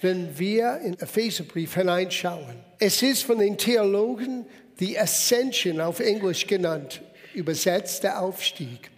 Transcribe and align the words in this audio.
wenn 0.00 0.38
wir 0.38 0.80
in 0.80 0.98
Epheserbrief 0.98 1.74
hineinschauen. 1.74 2.56
Es 2.78 3.02
ist 3.02 3.22
von 3.22 3.38
den 3.38 3.56
Theologen 3.56 4.46
die 4.78 4.98
Ascension 4.98 5.80
auf 5.80 6.00
Englisch 6.00 6.46
genannt, 6.46 7.00
übersetzt 7.34 8.02
der 8.02 8.20
Aufstieg. 8.20 8.90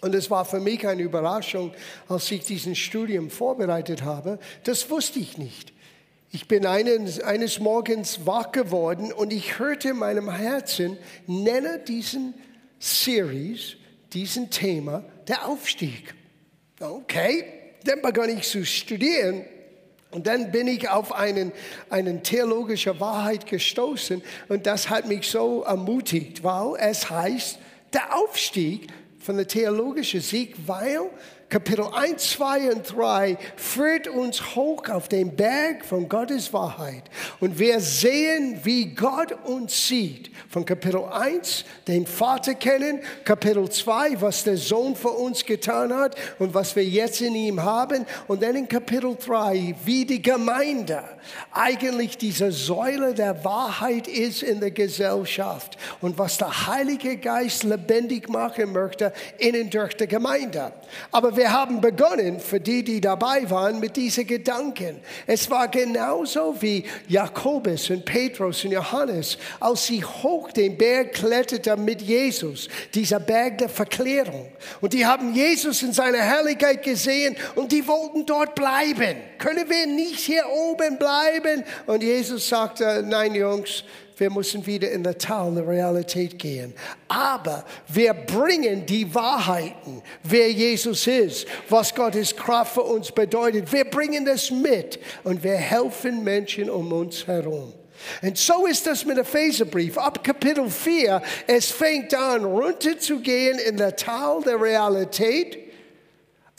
Und 0.00 0.14
es 0.14 0.30
war 0.30 0.46
für 0.46 0.60
mich 0.60 0.86
eine 0.86 1.02
Überraschung, 1.02 1.72
als 2.08 2.30
ich 2.30 2.44
diesen 2.44 2.74
Studium 2.74 3.28
vorbereitet 3.28 4.02
habe. 4.02 4.38
Das 4.64 4.88
wusste 4.88 5.18
ich 5.18 5.36
nicht. 5.36 5.74
Ich 6.32 6.48
bin 6.48 6.64
eines, 6.64 7.20
eines 7.20 7.58
Morgens 7.58 8.24
wach 8.24 8.52
geworden 8.52 9.12
und 9.12 9.32
ich 9.32 9.58
hörte 9.58 9.90
in 9.90 9.96
meinem 9.96 10.30
Herzen, 10.30 10.96
nenne 11.26 11.80
diesen 11.80 12.34
Series, 12.78 13.76
diesen 14.12 14.48
Thema, 14.48 15.04
der 15.28 15.46
Aufstieg. 15.46 16.14
Okay, 16.78 17.44
dann 17.84 18.00
begann 18.00 18.30
ich 18.30 18.44
zu 18.44 18.64
studieren 18.64 19.44
und 20.10 20.26
dann 20.26 20.50
bin 20.50 20.66
ich 20.66 20.88
auf 20.88 21.12
einen, 21.12 21.52
eine 21.88 22.22
theologische 22.22 22.98
Wahrheit 23.00 23.46
gestoßen 23.46 24.22
und 24.48 24.66
das 24.66 24.90
hat 24.90 25.06
mich 25.06 25.28
so 25.28 25.62
ermutigt, 25.62 26.42
weil 26.42 26.76
es 26.78 27.08
heißt, 27.10 27.58
der 27.92 28.16
Aufstieg 28.16 28.88
von 29.20 29.36
der 29.36 29.46
theologischen 29.46 30.20
Sieg, 30.20 30.54
weil 30.66 31.10
Kapitel 31.50 31.84
1, 31.92 32.30
2 32.30 32.70
und 32.70 32.96
3 32.96 33.36
führt 33.56 34.06
uns 34.06 34.54
hoch 34.54 34.88
auf 34.88 35.08
den 35.08 35.34
Berg 35.34 35.84
von 35.84 36.08
Gottes 36.08 36.52
Wahrheit. 36.52 37.02
Und 37.40 37.58
wir 37.58 37.80
sehen, 37.80 38.60
wie 38.62 38.94
Gott 38.94 39.32
uns 39.44 39.88
sieht. 39.88 40.30
Von 40.48 40.64
Kapitel 40.64 41.02
1, 41.04 41.64
den 41.88 42.06
Vater 42.06 42.54
kennen, 42.54 43.00
Kapitel 43.24 43.68
2, 43.68 44.20
was 44.20 44.44
der 44.44 44.56
Sohn 44.56 44.94
für 44.94 45.10
uns 45.10 45.44
getan 45.44 45.92
hat 45.92 46.14
und 46.38 46.54
was 46.54 46.76
wir 46.76 46.84
jetzt 46.84 47.20
in 47.20 47.34
ihm 47.34 47.60
haben. 47.60 48.06
Und 48.28 48.44
dann 48.44 48.54
in 48.54 48.68
Kapitel 48.68 49.16
3, 49.16 49.74
wie 49.84 50.04
die 50.04 50.22
Gemeinde 50.22 51.02
eigentlich 51.52 52.16
diese 52.16 52.52
Säule 52.52 53.12
der 53.12 53.44
Wahrheit 53.44 54.06
ist 54.06 54.44
in 54.44 54.60
der 54.60 54.70
Gesellschaft 54.70 55.76
und 56.00 56.16
was 56.16 56.38
der 56.38 56.68
Heilige 56.68 57.16
Geist 57.16 57.64
lebendig 57.64 58.28
machen 58.28 58.72
möchte 58.72 59.12
in 59.38 59.60
und 59.60 59.74
durch 59.74 59.96
die 59.96 60.06
Gemeinde. 60.06 60.72
Aber 61.10 61.36
wir 61.40 61.52
haben 61.52 61.80
begonnen, 61.80 62.38
für 62.38 62.60
die, 62.60 62.84
die 62.84 63.00
dabei 63.00 63.48
waren, 63.48 63.80
mit 63.80 63.96
diesen 63.96 64.26
Gedanken. 64.26 65.00
Es 65.26 65.50
war 65.50 65.68
genauso 65.68 66.54
wie 66.60 66.84
Jakobus 67.08 67.88
und 67.88 68.04
Petrus 68.04 68.62
und 68.62 68.72
Johannes, 68.72 69.38
als 69.58 69.86
sie 69.86 70.04
hoch 70.04 70.52
den 70.52 70.76
Berg 70.76 71.14
kletterten 71.14 71.82
mit 71.82 72.02
Jesus, 72.02 72.68
dieser 72.92 73.20
Berg 73.20 73.56
der 73.56 73.70
Verklärung. 73.70 74.52
Und 74.82 74.92
die 74.92 75.06
haben 75.06 75.34
Jesus 75.34 75.82
in 75.82 75.94
seiner 75.94 76.18
Herrlichkeit 76.18 76.82
gesehen 76.82 77.34
und 77.54 77.72
die 77.72 77.88
wollten 77.88 78.26
dort 78.26 78.54
bleiben. 78.54 79.16
Können 79.38 79.66
wir 79.70 79.86
nicht 79.86 80.20
hier 80.20 80.44
oben 80.46 80.98
bleiben? 80.98 81.64
Und 81.86 82.02
Jesus 82.02 82.50
sagte, 82.50 83.02
nein 83.02 83.34
Jungs, 83.34 83.82
wir 84.20 84.30
müssen 84.30 84.64
wieder 84.66 84.90
in 84.90 85.02
das 85.02 85.16
Tal 85.18 85.54
der 85.54 85.66
Realität 85.66 86.38
gehen. 86.38 86.74
Aber 87.08 87.64
wir 87.88 88.12
bringen 88.12 88.84
die 88.84 89.12
Wahrheiten, 89.14 90.02
wer 90.22 90.50
Jesus 90.50 91.06
ist, 91.06 91.46
was 91.68 91.94
Gottes 91.94 92.36
Kraft 92.36 92.74
für 92.74 92.82
uns 92.82 93.10
bedeutet. 93.10 93.72
Wir 93.72 93.86
bringen 93.86 94.26
das 94.26 94.50
mit 94.50 95.00
und 95.24 95.42
wir 95.42 95.56
helfen 95.56 96.22
Menschen 96.22 96.68
um 96.68 96.92
uns 96.92 97.26
herum. 97.26 97.72
Und 98.22 98.38
so 98.38 98.66
ist 98.66 98.86
das 98.86 99.04
mit 99.04 99.18
Epheserbrief. 99.18 99.98
Ab 99.98 100.22
Kapitel 100.22 100.68
4, 100.68 101.22
es 101.46 101.70
fängt 101.70 102.14
an, 102.14 102.44
runterzugehen 102.44 103.58
in 103.58 103.76
das 103.76 103.96
Tal 103.96 104.42
der 104.42 104.60
Realität 104.60 105.69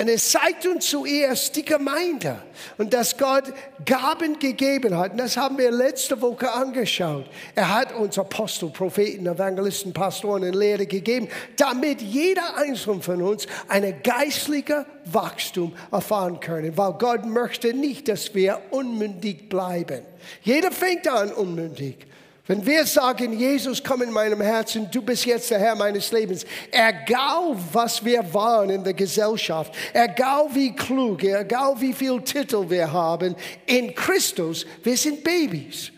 und 0.02 0.08
es 0.08 0.32
zeigt 0.32 0.66
uns 0.66 0.90
zuerst 0.90 1.56
die 1.56 1.64
Gemeinde 1.64 2.42
und 2.80 2.92
dass 2.92 3.16
Gott 3.16 3.44
Gaben 3.86 4.40
gegeben 4.40 4.98
hat. 4.98 5.12
Und 5.12 5.20
das 5.20 5.38
haben 5.38 5.60
wir 5.60 5.70
letzte 5.70 6.20
Woche 6.20 6.52
angeschaut. 6.52 7.28
Er 7.54 7.72
hat 7.72 7.94
uns 7.94 8.18
Apostel, 8.18 8.70
Propheten, 8.70 9.28
Evangelisten, 9.28 9.94
Pastoren 9.94 10.44
und 10.44 10.56
Lehrer 10.56 10.86
gegeben, 10.86 11.28
damit 11.56 12.02
jeder 12.02 12.58
einzelne 12.58 13.00
von 13.00 13.22
uns 13.22 13.46
eine 13.68 13.94
geistliche 13.94 14.88
Wachstum 15.06 15.72
erfahren 15.92 16.40
können. 16.40 16.76
Weil 16.76 16.94
Gott 16.94 17.28
möchte 17.28 17.72
nicht, 17.72 18.08
dass 18.08 18.34
wir 18.34 18.60
unmündig 18.72 19.50
bleiben. 19.50 20.02
Jeder 20.42 20.72
fängt 20.72 21.08
an 21.08 21.32
unmündig. 21.32 22.08
Wenn 22.48 22.66
wir 22.66 22.86
sagen, 22.86 23.38
Jesus, 23.38 23.84
komm 23.84 24.02
in 24.02 24.12
meinem 24.12 24.42
Herzen, 24.42 24.90
du 24.92 25.02
bist 25.02 25.26
jetzt 25.26 25.52
der 25.52 25.60
Herr 25.60 25.76
meines 25.76 26.12
Lebens, 26.12 26.44
egal 26.72 27.56
was 27.72 28.04
wir 28.04 28.34
waren 28.34 28.72
in 28.72 28.84
der 28.84 28.96
Gesellschaft, 28.96 29.74
egal 29.94 30.48
wie 30.54 30.76
klug, 30.76 31.24
egal 31.24 31.80
wie 31.80 31.94
viel 31.94 32.20
Titel 32.22 32.68
wir 32.68 32.92
haben, 32.92 33.36
in 33.68 33.94
Christus, 33.94 34.66
wir 34.84 34.98
sind 34.98 35.24
Babys. 35.24 35.92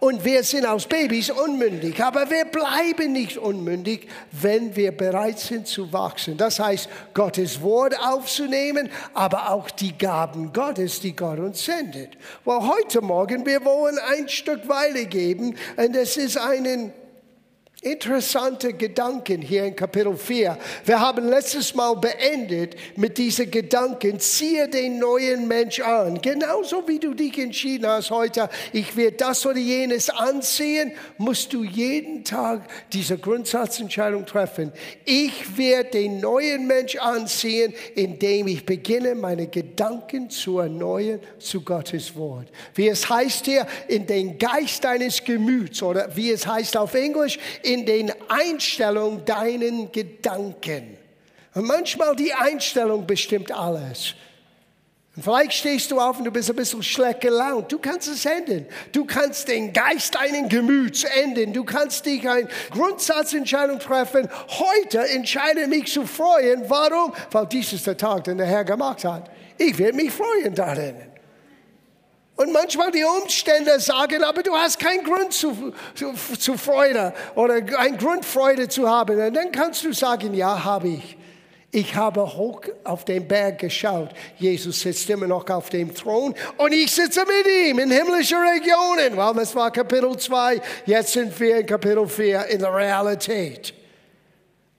Und 0.00 0.24
wir 0.24 0.42
sind 0.42 0.66
aus 0.66 0.86
Babys 0.86 1.30
unmündig, 1.30 2.02
aber 2.02 2.28
wir 2.30 2.44
bleiben 2.44 3.12
nicht 3.12 3.38
unmündig, 3.38 4.08
wenn 4.32 4.74
wir 4.76 4.92
bereit 4.92 5.38
sind 5.38 5.66
zu 5.66 5.92
wachsen. 5.92 6.36
Das 6.36 6.58
heißt, 6.58 6.88
Gottes 7.14 7.62
Wort 7.62 7.98
aufzunehmen, 7.98 8.90
aber 9.14 9.50
auch 9.50 9.70
die 9.70 9.96
Gaben 9.96 10.52
Gottes, 10.52 11.00
die 11.00 11.14
Gott 11.14 11.38
uns 11.38 11.64
sendet. 11.64 12.10
Well, 12.44 12.60
heute 12.60 13.00
Morgen, 13.00 13.46
wir 13.46 13.64
wollen 13.64 13.98
ein 13.98 14.28
Stück 14.28 14.68
Weile 14.68 15.06
geben, 15.06 15.56
und 15.76 15.96
es 15.96 16.16
ist 16.16 16.36
einen 16.36 16.92
Interessante 17.82 18.72
Gedanken 18.72 19.42
hier 19.42 19.66
in 19.66 19.76
Kapitel 19.76 20.16
4. 20.16 20.56
Wir 20.86 20.98
haben 20.98 21.28
letztes 21.28 21.74
Mal 21.74 21.94
beendet 21.96 22.74
mit 22.96 23.18
diesen 23.18 23.50
Gedanken, 23.50 24.18
ziehe 24.18 24.66
den 24.66 24.98
neuen 24.98 25.46
Mensch 25.46 25.80
an. 25.80 26.18
Genauso 26.22 26.88
wie 26.88 26.98
du 26.98 27.12
dich 27.12 27.38
entschieden 27.38 27.86
hast 27.86 28.10
heute, 28.10 28.48
ich 28.72 28.96
werde 28.96 29.18
das 29.18 29.44
oder 29.44 29.58
jenes 29.58 30.08
anziehen, 30.08 30.92
musst 31.18 31.52
du 31.52 31.64
jeden 31.64 32.24
Tag 32.24 32.62
diese 32.94 33.18
Grundsatzentscheidung 33.18 34.24
treffen. 34.24 34.72
Ich 35.04 35.58
werde 35.58 35.90
den 35.90 36.20
neuen 36.20 36.66
Mensch 36.66 36.96
anziehen, 36.96 37.74
indem 37.94 38.48
ich 38.48 38.64
beginne, 38.64 39.14
meine 39.14 39.48
Gedanken 39.48 40.30
zu 40.30 40.60
erneuern 40.60 41.20
zu 41.38 41.60
Gottes 41.60 42.16
Wort. 42.16 42.48
Wie 42.74 42.88
es 42.88 43.10
heißt 43.10 43.44
hier, 43.44 43.66
in 43.86 44.06
den 44.06 44.38
Geist 44.38 44.82
deines 44.82 45.22
Gemüts 45.22 45.82
oder 45.82 46.16
wie 46.16 46.30
es 46.30 46.46
heißt 46.46 46.78
auf 46.78 46.94
Englisch, 46.94 47.38
in 47.66 47.84
den 47.84 48.12
Einstellungen 48.28 49.24
deinen 49.24 49.90
Gedanken. 49.90 50.96
Und 51.54 51.66
manchmal 51.66 52.14
die 52.14 52.32
Einstellung 52.32 53.06
bestimmt 53.06 53.50
alles. 53.50 54.14
Und 55.16 55.22
vielleicht 55.22 55.54
stehst 55.54 55.90
du 55.90 55.98
auf 55.98 56.18
und 56.18 56.26
du 56.26 56.30
bist 56.30 56.50
ein 56.50 56.56
bisschen 56.56 56.82
schlecht 56.82 57.22
gelaunt. 57.22 57.72
Du 57.72 57.78
kannst 57.78 58.06
es 58.06 58.24
ändern. 58.26 58.66
Du 58.92 59.06
kannst 59.06 59.48
den 59.48 59.72
Geist 59.72 60.14
deinen 60.14 60.48
Gemüts 60.48 61.04
ändern. 61.04 61.54
Du 61.54 61.64
kannst 61.64 62.04
dich 62.04 62.28
eine 62.28 62.46
Grundsatzentscheidung 62.70 63.78
treffen. 63.78 64.28
Heute 64.48 65.08
entscheide 65.08 65.62
ich 65.62 65.68
mich 65.68 65.92
zu 65.92 66.06
freuen. 66.06 66.64
Warum? 66.68 67.14
Weil 67.30 67.46
dies 67.46 67.72
ist 67.72 67.86
der 67.86 67.96
Tag, 67.96 68.24
den 68.24 68.36
der 68.36 68.46
Herr 68.46 68.64
gemacht 68.64 69.04
hat. 69.04 69.30
Ich 69.56 69.76
werde 69.78 69.96
mich 69.96 70.12
freuen 70.12 70.54
darin. 70.54 70.96
Und 72.36 72.52
manchmal 72.52 72.90
die 72.90 73.02
Umstände 73.02 73.80
sagen, 73.80 74.22
aber 74.22 74.42
du 74.42 74.52
hast 74.52 74.78
keinen 74.78 75.02
Grund 75.04 75.32
zu, 75.32 75.72
zu, 75.94 76.12
zu 76.38 76.58
Freude 76.58 77.14
oder 77.34 77.54
einen 77.78 77.96
Grund 77.96 78.26
Freude 78.26 78.68
zu 78.68 78.88
haben. 78.88 79.18
Und 79.18 79.34
dann 79.34 79.50
kannst 79.50 79.84
du 79.84 79.92
sagen, 79.94 80.34
ja, 80.34 80.62
habe 80.62 80.88
ich. 80.88 81.16
Ich 81.72 81.94
habe 81.94 82.36
hoch 82.36 82.62
auf 82.84 83.04
den 83.04 83.26
Berg 83.26 83.58
geschaut. 83.58 84.10
Jesus 84.38 84.80
sitzt 84.80 85.10
immer 85.10 85.26
noch 85.26 85.48
auf 85.50 85.68
dem 85.70 85.94
Thron 85.94 86.34
und 86.58 86.72
ich 86.72 86.92
sitze 86.92 87.20
mit 87.20 87.46
ihm 87.46 87.78
in 87.78 87.90
himmlischen 87.90 88.38
Regionen. 88.38 89.16
Well, 89.16 89.34
das 89.34 89.54
war 89.54 89.70
Kapitel 89.70 90.16
2. 90.16 90.60
Jetzt 90.86 91.12
sind 91.12 91.38
wir 91.40 91.58
in 91.58 91.66
Kapitel 91.66 92.06
4 92.06 92.46
in 92.46 92.60
der 92.60 92.74
Realität. 92.74 93.74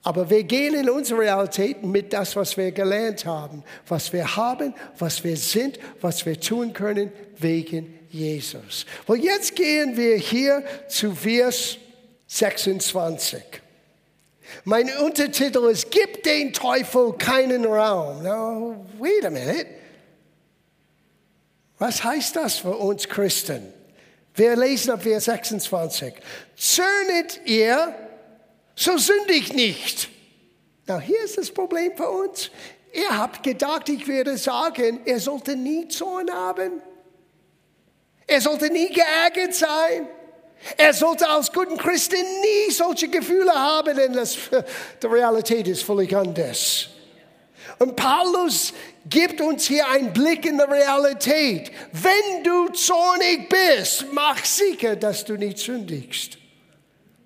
Aber 0.08 0.30
wir 0.30 0.44
gehen 0.44 0.74
in 0.74 0.90
unsere 0.90 1.20
Realität 1.20 1.84
mit 1.84 2.14
das, 2.14 2.34
was 2.38 2.56
wir 2.56 2.72
gelernt 2.72 3.26
haben, 3.26 3.62
was 3.86 4.14
wir 4.14 4.38
haben, 4.38 4.74
was 4.98 5.22
wir 5.26 5.36
sind, 5.36 5.78
was 6.00 6.26
wir 6.26 6.40
tun 6.40 6.72
können 6.72 7.12
wegen 7.38 8.00
Jesus. 8.10 8.86
Und 9.06 9.22
jetzt 9.22 9.54
gehen 9.58 9.98
wir 9.98 10.16
hier 10.16 10.64
zu 10.88 11.14
Vers 11.14 11.76
26. 12.26 13.44
Mein 14.64 14.90
Untertitel 15.00 15.68
ist, 15.70 15.92
gib 15.92 16.24
den 16.24 16.54
Teufel 16.54 17.12
keinen 17.18 17.66
Raum. 17.66 18.24
Now, 18.24 18.86
wait 19.00 19.26
a 19.26 19.30
minute. 19.30 19.68
Was 21.80 22.02
heißt 22.02 22.34
das 22.34 22.60
für 22.60 22.78
uns 22.78 23.10
Christen? 23.10 23.74
Wir 24.36 24.56
lesen 24.56 24.92
ab 24.92 25.04
Vers 25.04 25.26
26. 25.26 26.14
Zürnet 26.56 27.42
ihr 27.44 27.94
so 28.78 28.98
sündigt 28.98 29.56
nicht. 29.56 30.08
Na, 30.86 31.00
hier 31.00 31.22
ist 31.24 31.38
das 31.38 31.52
Problem 31.52 31.92
für 31.98 32.10
uns. 32.10 32.52
Ihr 32.94 33.18
habt 33.18 33.44
gedacht, 33.44 33.90
ich 33.90 34.08
würde 34.08 34.38
sagen, 34.38 35.02
er 35.04 35.20
sollte 35.20 35.56
nie 35.56 35.88
Zorn 35.88 36.32
haben. 36.32 36.82
Er 38.28 38.40
sollte 38.40 38.70
nie 38.70 38.90
geärgert 38.90 39.56
sein. 39.56 40.08
Er 40.78 40.94
sollte 40.94 41.28
als 41.28 41.52
guten 41.52 41.78
Christen 41.78 42.18
nie 42.18 42.72
solche 42.72 43.08
Gefühle 43.08 43.54
haben, 43.54 43.96
denn 43.96 44.14
das, 44.14 44.38
die 45.02 45.08
Realität 45.08 45.68
ist 45.68 45.84
völlig 45.84 46.16
anders. 46.16 46.90
Und 47.80 47.96
Paulus 47.96 48.74
gibt 49.10 49.42
uns 49.42 49.66
hier 49.68 49.88
einen 49.90 50.14
Blick 50.14 50.46
in 50.46 50.58
die 50.58 50.64
Realität. 50.64 51.72
Wenn 51.92 52.44
du 52.44 52.70
zornig 52.70 53.50
bist, 53.50 54.06
mach 54.12 54.44
sicher, 54.46 54.96
dass 54.96 55.26
du 55.26 55.36
nicht 55.36 55.60
sündigst. 55.60 56.38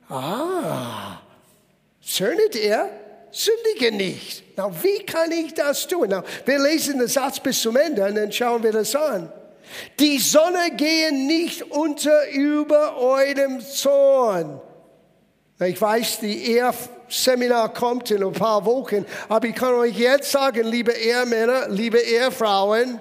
Ah, 0.10 1.22
zürnet 2.14 2.56
er? 2.56 2.90
Sündige 3.32 3.96
nicht. 3.96 4.44
Na, 4.58 4.72
wie 4.84 5.06
kann 5.06 5.32
ich 5.32 5.54
das 5.54 5.88
tun? 5.88 6.08
Na, 6.10 6.24
wir 6.46 6.60
lesen 6.60 7.00
den 7.00 7.08
Satz 7.08 7.40
bis 7.40 7.62
zum 7.62 7.78
Ende 7.78 8.06
und 8.06 8.16
dann 8.16 8.32
schauen 8.32 8.62
wir 8.62 8.74
das 8.74 8.96
an. 8.96 9.32
Die 10.00 10.20
Sonne 10.20 10.72
gehe 10.76 11.14
nicht 11.14 11.64
unter 11.72 12.30
über 12.32 12.98
eurem 12.98 13.62
Zorn. 13.62 14.60
Ich 15.60 15.80
weiß, 15.80 16.20
die 16.20 16.52
Ehrseminar 16.54 17.74
kommt 17.74 18.12
in 18.12 18.24
ein 18.24 18.34
paar 18.34 18.66
Wochen, 18.66 19.06
aber 19.30 19.48
ich 19.48 19.56
kann 19.56 19.76
euch 19.76 19.98
jetzt 19.98 20.32
sagen, 20.32 20.66
liebe 20.66 20.92
Ehemänner, 20.92 21.70
liebe 21.70 22.00
Ehefrauen, 22.00 23.00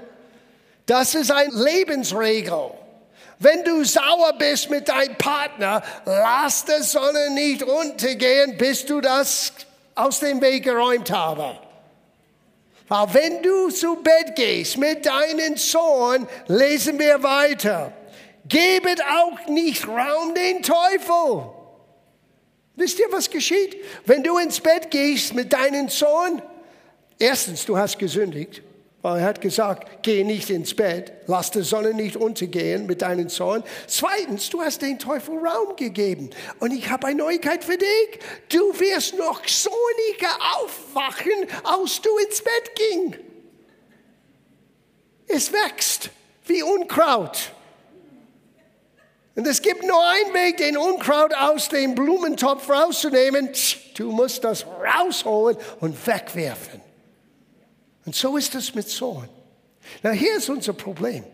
das 0.87 1.15
ist 1.15 1.33
eine 1.33 1.53
Lebensregel. 1.53 2.71
Wenn 3.43 3.65
du 3.65 3.83
sauer 3.85 4.35
bist 4.39 4.69
mit 4.69 4.89
deinem 4.89 5.17
Partner, 5.17 5.83
lass 6.05 6.67
die 6.67 6.83
Sonne 6.83 7.31
nicht 7.31 7.63
untergehen, 7.63 8.59
bis 8.59 8.85
du 8.85 9.01
das 9.01 9.55
aus 9.95 10.21
dem 10.21 10.43
Weg 10.43 10.65
geräumt 10.65 11.11
habe. 11.11 11.59
Aber 12.91 13.15
wenn 13.15 13.43
du 13.43 13.71
zu 13.71 13.97
Bett 13.97 14.37
gehst 14.37 14.77
mit 14.77 15.07
deinem 15.07 15.57
Sohn, 15.57 16.29
lesen 16.49 16.99
wir 16.99 17.23
weiter. 17.23 17.93
Gebet 18.47 19.01
auch 19.03 19.47
nicht 19.49 19.89
Raum 19.89 20.35
den 20.35 20.63
Teufel. 20.63 21.51
Wisst 22.77 22.99
ihr, 22.99 23.07
was 23.11 23.31
geschieht? 23.31 23.77
Wenn 24.05 24.23
du 24.23 24.37
ins 24.37 24.61
Bett 24.61 24.91
gehst 24.91 25.33
mit 25.33 25.51
deinem 25.51 25.89
Sohn, 25.89 26.43
erstens, 27.19 27.65
du 27.65 27.79
hast 27.79 27.99
gesündigt. 27.99 28.63
Weil 29.03 29.21
er 29.21 29.27
hat 29.27 29.41
gesagt, 29.41 30.03
geh 30.03 30.25
nicht 30.25 30.51
ins 30.51 30.75
Bett, 30.75 31.13
lass 31.27 31.51
die 31.51 31.63
Sonne 31.63 31.95
nicht 31.95 32.17
untergehen 32.17 32.87
mit 32.87 33.01
deinem 33.01 33.31
Sohn. 33.31 33.65
Zweitens, 33.87 34.51
du 34.51 34.61
hast 34.61 34.83
den 34.83 34.99
Teufel 34.99 35.39
Raum 35.39 35.75
gegeben. 35.77 36.31
Und 36.59 36.73
ich 36.73 36.91
habe 36.91 37.07
eine 37.07 37.17
Neuigkeit 37.17 37.65
für 37.65 37.79
dich. 37.79 38.19
Du 38.51 38.79
wirst 38.79 39.17
noch 39.17 39.47
sonniger 39.47 40.37
aufwachen, 40.59 41.33
als 41.65 42.03
du 42.03 42.11
ins 42.19 42.43
Bett 42.43 42.75
ging. 42.75 43.17
Es 45.29 45.51
wächst 45.51 46.11
wie 46.45 46.63
Unkraut. 46.63 47.53
Und 49.35 49.47
es 49.47 49.63
gibt 49.63 49.83
nur 49.83 50.07
einen 50.11 50.35
Weg, 50.35 50.59
den 50.59 50.77
Unkraut 50.77 51.33
aus 51.33 51.71
dem 51.71 51.95
Blumentopf 51.95 52.69
rauszunehmen. 52.69 53.49
Du 53.97 54.11
musst 54.11 54.45
das 54.45 54.67
rausholen 54.67 55.57
und 55.81 56.07
wegwerfen. 56.07 56.90
Und 58.07 58.15
so 58.15 58.37
ist 58.37 58.55
es 58.55 58.75
mit 58.75 58.89
Zorn. 58.89 59.29
Na, 60.03 60.11
hier 60.11 60.37
ist 60.37 60.49
unser 60.49 60.73
Problem. 60.73 61.25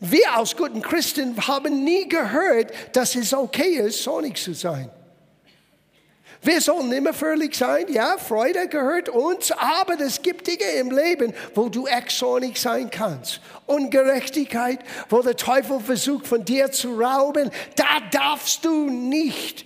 Wir 0.00 0.34
als 0.34 0.56
guten 0.56 0.82
Christen 0.82 1.36
haben 1.46 1.84
nie 1.84 2.08
gehört, 2.08 2.72
dass 2.92 3.14
es 3.14 3.32
okay 3.32 3.76
ist, 3.78 4.02
zornig 4.02 4.36
zu 4.36 4.52
sein. 4.52 4.90
Wir 6.42 6.60
sollen 6.60 6.92
immer 6.92 7.14
fröhlich 7.14 7.56
sein. 7.56 7.86
Ja, 7.88 8.18
Freude 8.18 8.68
gehört 8.68 9.08
uns, 9.08 9.50
aber 9.52 9.98
es 9.98 10.20
gibt 10.22 10.46
Dinge 10.46 10.70
im 10.78 10.90
Leben, 10.90 11.32
wo 11.54 11.68
du 11.68 11.86
echt 11.86 12.10
zornig 12.10 12.58
sein 12.58 12.90
kannst. 12.90 13.40
Ungerechtigkeit, 13.66 14.80
wo 15.08 15.22
der 15.22 15.36
Teufel 15.36 15.80
versucht, 15.80 16.26
von 16.26 16.44
dir 16.44 16.70
zu 16.70 17.00
rauben, 17.00 17.50
da 17.74 18.00
darfst 18.12 18.64
du 18.64 18.90
nicht 18.90 19.64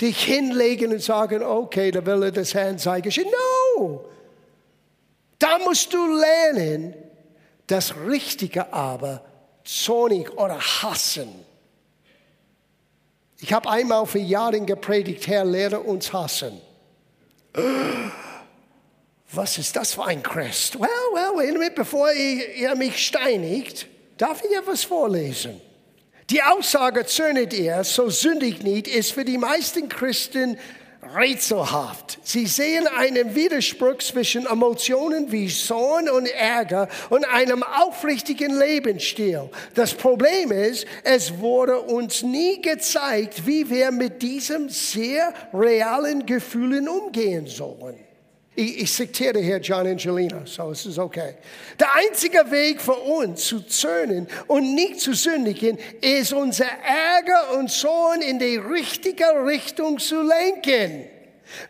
dich 0.00 0.22
hinlegen 0.22 0.92
und 0.92 1.02
sagen, 1.02 1.42
okay, 1.42 1.90
der 1.90 2.04
Wille 2.06 2.32
des 2.32 2.54
Herrn 2.54 2.78
sei 2.78 3.00
geschehen. 3.00 3.28
No! 3.76 4.04
Da 5.40 5.58
musst 5.58 5.92
du 5.92 6.06
lernen, 6.06 6.94
das 7.66 7.96
Richtige 8.06 8.72
aber 8.72 9.24
zornig 9.64 10.30
oder 10.32 10.60
hassen. 10.60 11.28
Ich 13.40 13.52
habe 13.52 13.68
einmal 13.68 14.06
für 14.06 14.18
Jahre 14.18 14.60
gepredigt, 14.60 15.26
Herr, 15.26 15.44
lehre 15.44 15.80
uns 15.80 16.12
hassen. 16.12 16.60
Was 19.32 19.58
ist 19.58 19.76
das 19.76 19.94
für 19.94 20.04
ein 20.04 20.22
Christ? 20.22 20.78
Well, 20.78 20.88
well, 21.12 21.32
wait 21.36 21.50
a 21.50 21.52
minute, 21.52 21.74
bevor 21.74 22.12
ihr 22.12 22.74
mich 22.74 23.06
steinigt, 23.06 23.86
darf 24.18 24.42
ich 24.44 24.54
etwas 24.56 24.84
vorlesen. 24.84 25.60
Die 26.28 26.42
Aussage, 26.42 27.06
zürnet 27.06 27.54
ihr, 27.54 27.82
so 27.84 28.10
sündig 28.10 28.62
nicht, 28.62 28.88
ist 28.88 29.12
für 29.12 29.24
die 29.24 29.38
meisten 29.38 29.88
Christen 29.88 30.58
rätselhaft. 31.14 32.18
Sie 32.22 32.46
sehen 32.46 32.86
einen 32.86 33.34
Widerspruch 33.34 33.98
zwischen 33.98 34.46
Emotionen 34.46 35.32
wie 35.32 35.48
Zorn 35.48 36.08
und 36.08 36.26
Ärger 36.26 36.88
und 37.08 37.24
einem 37.24 37.62
aufrichtigen 37.62 38.58
Lebensstil. 38.58 39.50
Das 39.74 39.94
Problem 39.94 40.52
ist, 40.52 40.86
es 41.04 41.38
wurde 41.38 41.80
uns 41.80 42.22
nie 42.22 42.60
gezeigt, 42.60 43.46
wie 43.46 43.70
wir 43.70 43.90
mit 43.90 44.22
diesen 44.22 44.68
sehr 44.68 45.32
realen 45.52 46.26
Gefühlen 46.26 46.88
umgehen 46.88 47.46
sollen. 47.46 48.09
Ich, 48.60 48.82
ich 48.82 48.92
zitiere 48.92 49.40
hier 49.40 49.56
John 49.56 49.86
Angelina, 49.86 50.42
so 50.44 50.70
es 50.70 50.84
ist 50.84 50.98
okay. 50.98 51.36
Der 51.78 51.94
einzige 51.94 52.50
Weg 52.50 52.82
für 52.82 52.92
uns 52.92 53.46
zu 53.46 53.60
zürnen 53.62 54.28
und 54.48 54.74
nicht 54.74 55.00
zu 55.00 55.14
sündigen, 55.14 55.78
ist 56.02 56.34
unser 56.34 56.66
Ärger 56.66 57.58
und 57.58 57.70
Zorn 57.70 58.20
in 58.20 58.38
die 58.38 58.56
richtige 58.56 59.24
Richtung 59.46 59.98
zu 59.98 60.20
lenken. 60.20 61.06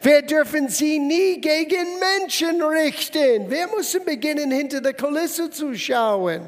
Wir 0.03 0.23
dürfen 0.23 0.69
sie 0.69 0.99
nie 0.99 1.41
gegen 1.41 1.87
Menschen 2.19 2.61
richten. 2.61 3.49
Wir 3.49 3.69
müssen 3.69 4.05
beginnen, 4.05 4.51
hinter 4.51 4.81
der 4.81 4.95
Kulisse 4.95 5.49
zu 5.49 5.73
schauen. 5.77 6.43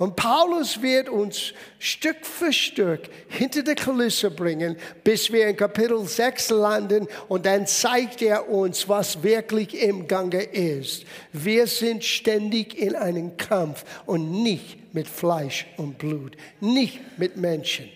Und 0.00 0.16
Paulus 0.16 0.80
wird 0.80 1.10
uns 1.10 1.52
Stück 1.78 2.24
für 2.24 2.54
Stück 2.54 3.10
hinter 3.28 3.62
die 3.62 3.74
Kulisse 3.74 4.30
bringen, 4.30 4.78
bis 5.04 5.30
wir 5.30 5.46
in 5.46 5.58
Kapitel 5.58 6.02
6 6.02 6.48
landen 6.48 7.06
und 7.28 7.44
dann 7.44 7.66
zeigt 7.66 8.22
er 8.22 8.48
uns, 8.48 8.88
was 8.88 9.22
wirklich 9.22 9.74
im 9.74 10.08
Gange 10.08 10.42
ist. 10.42 11.04
Wir 11.34 11.66
sind 11.66 12.02
ständig 12.02 12.78
in 12.78 12.94
einem 12.94 13.36
Kampf 13.36 13.84
und 14.06 14.42
nicht 14.42 14.94
mit 14.94 15.06
Fleisch 15.06 15.66
und 15.76 15.98
Blut, 15.98 16.34
nicht 16.60 17.18
mit 17.18 17.36
Menschen. 17.36 17.90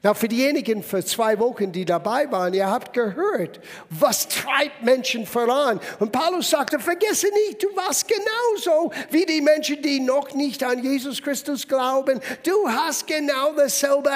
Na, 0.00 0.14
für 0.14 0.28
diejenigen 0.28 0.84
für 0.84 1.04
zwei 1.04 1.40
Wochen, 1.40 1.72
die 1.72 1.84
dabei 1.84 2.30
waren, 2.30 2.54
ihr 2.54 2.70
habt 2.70 2.92
gehört, 2.92 3.58
was 3.90 4.28
treibt 4.28 4.84
Menschen 4.84 5.26
voran. 5.26 5.80
Und 5.98 6.12
Paulus 6.12 6.50
sagte, 6.50 6.78
vergesse 6.78 7.26
nicht, 7.46 7.60
du 7.60 7.66
warst 7.74 8.06
genauso 8.06 8.92
wie 9.10 9.26
die 9.26 9.40
Menschen, 9.40 9.82
die 9.82 9.98
noch 9.98 10.34
nicht 10.34 10.62
an 10.62 10.84
Jesus 10.84 11.20
Christus 11.20 11.66
glauben. 11.66 12.20
Du 12.44 12.68
hast 12.68 13.08
genau 13.08 13.52
dasselbe 13.56 14.10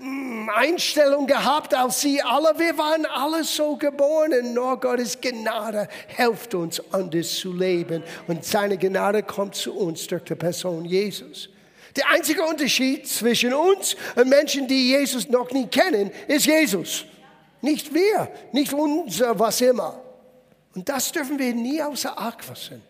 mm, 0.00 0.50
Einstellung 0.50 1.26
gehabt 1.26 1.72
als 1.72 2.02
sie 2.02 2.20
alle. 2.20 2.52
Wir 2.58 2.76
waren 2.76 3.06
alle 3.06 3.42
so 3.44 3.76
geboren. 3.76 4.52
Nur 4.52 4.78
Gottes 4.78 5.18
Gnade 5.18 5.88
hilft 6.08 6.54
uns, 6.54 6.82
anders 6.92 7.34
zu 7.36 7.54
leben. 7.54 8.02
Und 8.26 8.44
seine 8.44 8.76
Gnade 8.76 9.22
kommt 9.22 9.54
zu 9.54 9.72
uns 9.72 10.06
durch 10.06 10.24
die 10.24 10.34
Person 10.34 10.84
Jesus. 10.84 11.48
Der 11.96 12.08
einzige 12.10 12.42
Unterschied 12.44 13.06
zwischen 13.06 13.52
uns 13.52 13.96
und 14.16 14.28
Menschen, 14.28 14.66
die 14.66 14.90
Jesus 14.90 15.28
noch 15.28 15.50
nie 15.50 15.66
kennen, 15.66 16.10
ist 16.26 16.46
Jesus. 16.46 17.04
Nicht 17.60 17.92
wir, 17.92 18.30
nicht 18.52 18.72
unser 18.72 19.38
was 19.38 19.60
immer. 19.60 20.02
Und 20.74 20.88
das 20.88 21.12
dürfen 21.12 21.38
wir 21.38 21.54
nie 21.54 21.82
außer 21.82 22.18
Acht 22.18 22.48
lassen. 22.48 22.82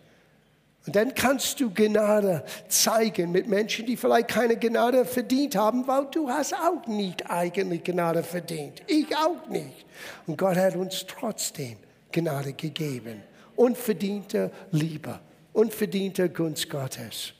Und 0.85 0.95
dann 0.95 1.15
kannst 1.15 1.59
du 1.59 1.69
Gnade 1.73 2.43
zeigen 2.67 3.31
mit 3.31 3.47
Menschen, 3.47 3.85
die 3.85 3.95
vielleicht 3.95 4.27
keine 4.27 4.57
Gnade 4.57 5.05
verdient 5.05 5.55
haben, 5.55 5.87
weil 5.87 6.07
du 6.11 6.29
hast 6.29 6.53
auch 6.53 6.85
nicht 6.87 7.29
eigentlich 7.29 7.83
Gnade 7.83 8.21
verdient. 8.21 8.81
Ich 8.87 9.15
auch 9.15 9.47
nicht. 9.47 9.85
Und 10.27 10.37
Gott 10.37 10.57
hat 10.57 10.75
uns 10.75 11.05
trotzdem 11.07 11.77
Gnade 12.11 12.53
gegeben. 12.53 13.23
Unverdiente 13.55 14.51
Liebe, 14.71 15.19
unverdiente 15.53 16.29
Gunst 16.29 16.69
Gottes. 16.69 17.33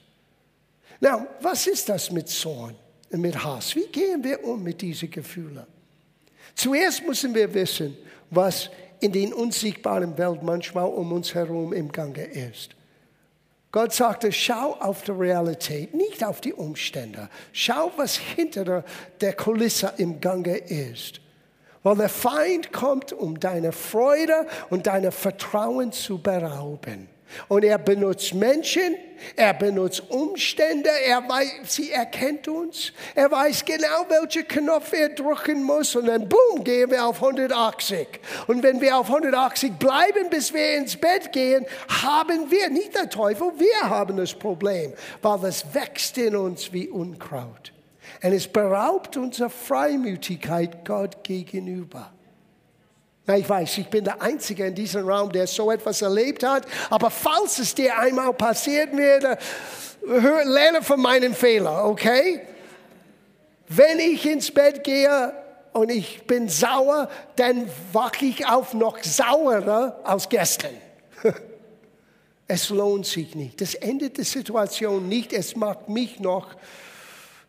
Na, 1.03 1.27
was 1.41 1.67
ist 1.67 1.89
das 1.89 2.11
mit 2.11 2.29
Zorn 2.29 2.75
und 3.11 3.19
mit 3.19 3.43
Hass? 3.43 3.75
Wie 3.75 3.87
gehen 3.87 4.23
wir 4.23 4.41
um 4.41 4.63
mit 4.63 4.81
diesen 4.81 5.11
Gefühlen? 5.11 5.67
Zuerst 6.55 7.05
müssen 7.05 7.35
wir 7.35 7.53
wissen, 7.53 7.97
was 8.29 8.69
in 9.01 9.11
den 9.11 9.33
unsichtbaren 9.33 10.17
Welt 10.17 10.41
manchmal 10.43 10.85
um 10.85 11.11
uns 11.11 11.33
herum 11.33 11.73
im 11.73 11.91
Gange 11.91 12.23
ist. 12.23 12.69
Gott 13.73 13.91
sagte, 13.91 14.31
schau 14.31 14.77
auf 14.79 15.03
die 15.03 15.11
Realität, 15.11 15.93
nicht 15.93 16.23
auf 16.23 16.39
die 16.39 16.53
Umstände. 16.53 17.27
Schau, 17.51 17.91
was 17.97 18.15
hinter 18.15 18.85
der 19.19 19.33
Kulisse 19.33 19.91
im 19.97 20.21
Gange 20.21 20.55
ist. 20.55 21.19
Weil 21.81 21.97
der 21.97 22.07
Feind 22.07 22.71
kommt, 22.71 23.11
um 23.11 23.41
deine 23.41 23.73
Freude 23.73 24.47
und 24.69 24.87
deine 24.87 25.11
Vertrauen 25.11 25.91
zu 25.91 26.19
berauben. 26.19 27.09
Und 27.47 27.63
er 27.63 27.77
benutzt 27.77 28.33
Menschen, 28.33 28.95
er 29.35 29.53
benutzt 29.53 30.03
Umstände, 30.09 30.89
er 31.05 31.27
weiß, 31.27 31.51
sie 31.65 31.91
erkennt 31.91 32.47
uns, 32.47 32.91
er 33.15 33.31
weiß 33.31 33.65
genau, 33.65 34.05
welche 34.09 34.43
Knopf 34.43 34.93
er 34.93 35.09
drücken 35.09 35.63
muss 35.63 35.95
und 35.95 36.07
dann 36.07 36.27
boom, 36.27 36.63
gehen 36.63 36.91
wir 36.91 37.05
auf 37.05 37.21
180. 37.21 38.07
Und 38.47 38.63
wenn 38.63 38.81
wir 38.81 38.97
auf 38.97 39.07
180 39.07 39.73
bleiben, 39.73 40.29
bis 40.29 40.53
wir 40.53 40.77
ins 40.77 40.95
Bett 40.95 41.31
gehen, 41.31 41.65
haben 42.03 42.51
wir, 42.51 42.69
nicht 42.69 42.95
der 42.95 43.09
Teufel, 43.09 43.51
wir 43.57 43.89
haben 43.89 44.17
das 44.17 44.33
Problem, 44.33 44.93
weil 45.21 45.45
es 45.45 45.65
wächst 45.73 46.17
in 46.17 46.35
uns 46.35 46.73
wie 46.73 46.89
Unkraut. 46.89 47.71
Und 48.21 48.33
es 48.33 48.47
beraubt 48.47 49.17
unsere 49.17 49.49
Freimütigkeit 49.49 50.85
Gott 50.85 51.23
gegenüber. 51.23 52.11
Na, 53.25 53.37
ich 53.37 53.47
weiß, 53.47 53.77
ich 53.77 53.87
bin 53.87 54.03
der 54.03 54.21
Einzige 54.21 54.65
in 54.65 54.75
diesem 54.75 55.07
Raum, 55.07 55.31
der 55.31 55.47
so 55.47 55.71
etwas 55.71 56.01
erlebt 56.01 56.43
hat. 56.43 56.65
Aber 56.89 57.09
falls 57.09 57.57
es 57.59 57.73
dir 57.73 57.97
einmal 57.97 58.33
passiert 58.33 58.95
wäre, 58.95 59.37
lerne 60.03 60.81
von 60.81 60.99
meinen 60.99 61.33
Fehlern, 61.33 61.85
okay? 61.85 62.41
Wenn 63.69 63.99
ich 63.99 64.25
ins 64.25 64.51
Bett 64.51 64.83
gehe 64.83 65.33
und 65.71 65.89
ich 65.89 66.27
bin 66.27 66.49
sauer, 66.49 67.09
dann 67.37 67.69
wache 67.93 68.25
ich 68.25 68.45
auf 68.45 68.73
noch 68.73 69.01
saurer 69.01 69.99
als 70.03 70.27
gestern. 70.29 70.75
Es 72.45 72.69
lohnt 72.69 73.05
sich 73.05 73.35
nicht. 73.35 73.61
Das 73.61 73.73
endet 73.73 74.17
die 74.17 74.25
Situation 74.25 75.07
nicht. 75.07 75.31
Es 75.31 75.55
macht 75.55 75.87
mich 75.87 76.19
noch 76.19 76.49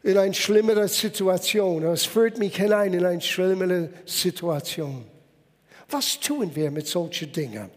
in 0.05 0.17
eine 0.17 0.33
schlimmere 0.33 0.87
Situation. 0.87 1.85
Es 1.87 2.05
führt 2.05 2.39
mich 2.39 2.57
hinein 2.57 2.95
in 2.95 3.05
eine 3.05 3.21
schlimmere 3.21 3.91
Situation. 4.07 5.05
Was 5.89 6.19
tun 6.19 6.55
wir 6.55 6.71
mit 6.71 6.87
solchen 6.87 7.33
Dingen? 7.33 7.71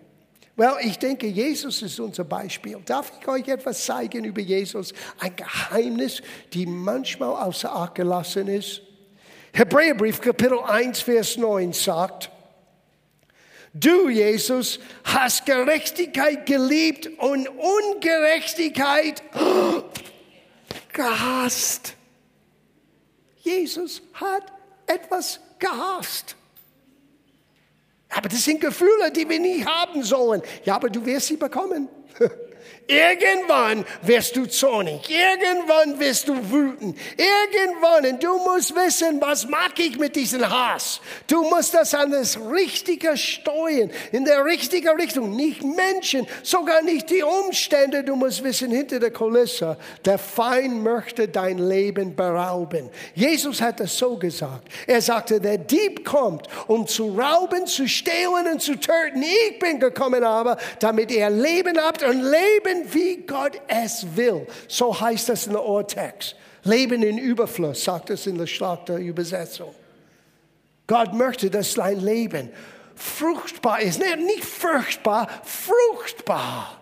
Well, 0.55 0.77
ich 0.81 0.97
denke, 0.97 1.27
Jesus 1.27 1.83
ist 1.83 1.99
unser 1.99 2.23
Beispiel. 2.23 2.79
Darf 2.83 3.11
ich 3.21 3.27
euch 3.27 3.47
etwas 3.47 3.85
zeigen 3.85 4.25
über 4.25 4.41
Jesus? 4.41 4.91
Ein 5.19 5.35
Geheimnis, 5.35 6.21
die 6.51 6.65
manchmal 6.65 7.29
außer 7.43 7.71
Acht 7.71 7.93
gelassen 7.93 8.47
ist. 8.47 8.81
Hebräerbrief 9.53 10.19
Kapitel 10.19 10.59
1, 10.59 11.01
Vers 11.01 11.37
9 11.37 11.73
sagt, 11.73 12.31
Du, 13.73 14.09
Jesus, 14.09 14.79
hast 15.03 15.45
Gerechtigkeit 15.45 16.47
geliebt 16.47 17.07
und 17.19 17.47
Ungerechtigkeit 17.47 19.21
gehasst. 20.93 21.93
Jesus 23.41 24.01
hat 24.13 24.51
etwas 24.87 25.39
gehasst. 25.59 26.35
Aber 28.09 28.29
das 28.29 28.43
sind 28.43 28.61
Gefühle, 28.61 29.11
die 29.11 29.27
wir 29.27 29.39
nie 29.39 29.65
haben 29.65 30.03
sollen. 30.03 30.41
Ja, 30.63 30.75
aber 30.75 30.89
du 30.89 31.05
wirst 31.05 31.27
sie 31.27 31.37
bekommen. 31.37 31.89
Irgendwann 32.87 33.85
wirst 34.01 34.37
du 34.37 34.45
zornig. 34.45 35.09
Irgendwann 35.09 35.99
wirst 35.99 36.29
du 36.29 36.35
wütend. 36.51 36.97
Irgendwann. 37.17 38.13
Und 38.13 38.23
du 38.23 38.37
musst 38.37 38.73
wissen, 38.75 39.19
was 39.19 39.47
mag 39.47 39.77
ich 39.77 39.97
mit 39.97 40.15
diesem 40.15 40.49
Hass. 40.49 41.01
Du 41.27 41.43
musst 41.49 41.73
das 41.73 41.93
an 41.93 42.11
das 42.11 42.39
Richtige 42.39 43.17
steuern. 43.17 43.91
In 44.13 44.23
der 44.23 44.45
richtigen 44.45 44.95
Richtung. 44.95 45.35
Nicht 45.35 45.63
Menschen, 45.63 46.25
sogar 46.43 46.81
nicht 46.81 47.09
die 47.09 47.23
Umstände. 47.23 48.05
Du 48.05 48.15
musst 48.15 48.41
wissen, 48.43 48.71
hinter 48.71 48.99
der 48.99 49.11
Kulisse, 49.11 49.77
der 50.05 50.17
Feind 50.17 50.81
möchte 50.81 51.27
dein 51.27 51.57
Leben 51.57 52.15
berauben. 52.15 52.89
Jesus 53.13 53.61
hat 53.61 53.81
das 53.81 53.97
so 53.97 54.15
gesagt. 54.15 54.69
Er 54.85 55.01
sagte, 55.01 55.41
der 55.41 55.57
Dieb 55.57 56.05
kommt, 56.05 56.47
um 56.67 56.87
zu 56.87 57.17
rauben, 57.17 57.67
zu 57.67 57.87
stehlen 57.87 58.47
und 58.49 58.61
zu 58.61 58.79
töten. 58.79 59.21
Ich 59.21 59.59
bin 59.59 59.79
gekommen 59.81 60.23
aber, 60.23 60.57
damit 60.79 61.11
ihr 61.11 61.29
Leben 61.29 61.77
habt 61.77 62.03
und 62.03 62.21
Leben 62.21 62.76
leben, 62.77 62.93
wie 62.93 63.17
Gott 63.25 63.61
es 63.67 64.05
will. 64.15 64.47
So 64.67 64.99
heißt 64.99 65.29
es 65.29 65.47
in 65.47 65.53
der 65.53 65.65
Urtext. 65.65 66.35
Leben 66.63 67.03
in 67.03 67.17
Überfluss, 67.17 67.83
sagt 67.83 68.09
es 68.09 68.27
in 68.27 68.37
der 68.37 68.47
Schlachterübersetzung. 68.47 69.73
Gott 70.85 71.13
möchte, 71.13 71.49
dass 71.49 71.73
dein 71.73 71.99
Leben 71.99 72.49
fruchtbar 72.95 73.81
ist. 73.81 73.99
Nicht 73.99 74.43
furchtbar, 74.43 75.29
fruchtbar. 75.43 76.81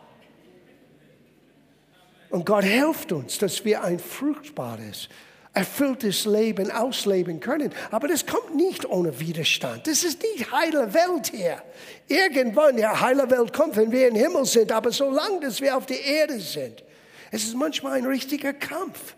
Und 2.30 2.46
Gott 2.46 2.64
hilft 2.64 3.12
uns, 3.12 3.38
dass 3.38 3.64
wir 3.64 3.84
ein 3.84 4.00
fruchtbares, 4.00 5.10
erfülltes 5.56 6.26
Leben 6.26 6.70
ausleben 6.70 7.40
können. 7.40 7.74
Aber 7.90 8.08
das 8.08 8.26
kommt 8.26 8.56
nicht 8.56 8.86
ohne 8.86 9.20
Widerstand. 9.20 9.88
Das 9.88 10.04
ist 10.04 10.22
nicht 10.22 10.52
heile 10.52 10.94
Welt 10.94 11.32
hier. 11.34 11.64
Irgendwann, 12.08 12.78
ja, 12.78 13.00
heile 13.02 13.30
Welt 13.32 13.54
kommt, 13.54 13.76
wenn 13.78 13.92
wir 13.92 14.10
im 14.10 14.16
Himmel 14.16 14.46
sind. 14.46 14.72
Aber 14.72 14.92
solange 14.92 15.40
dass 15.40 15.62
wir 15.62 15.76
auf 15.76 15.86
der 15.86 16.04
Erde 16.04 16.40
sind, 16.40 16.84
es 17.32 17.44
ist 17.46 17.56
manchmal 17.56 17.94
ein 17.94 18.06
richtiger 18.06 18.54
Kampf. 18.54 19.16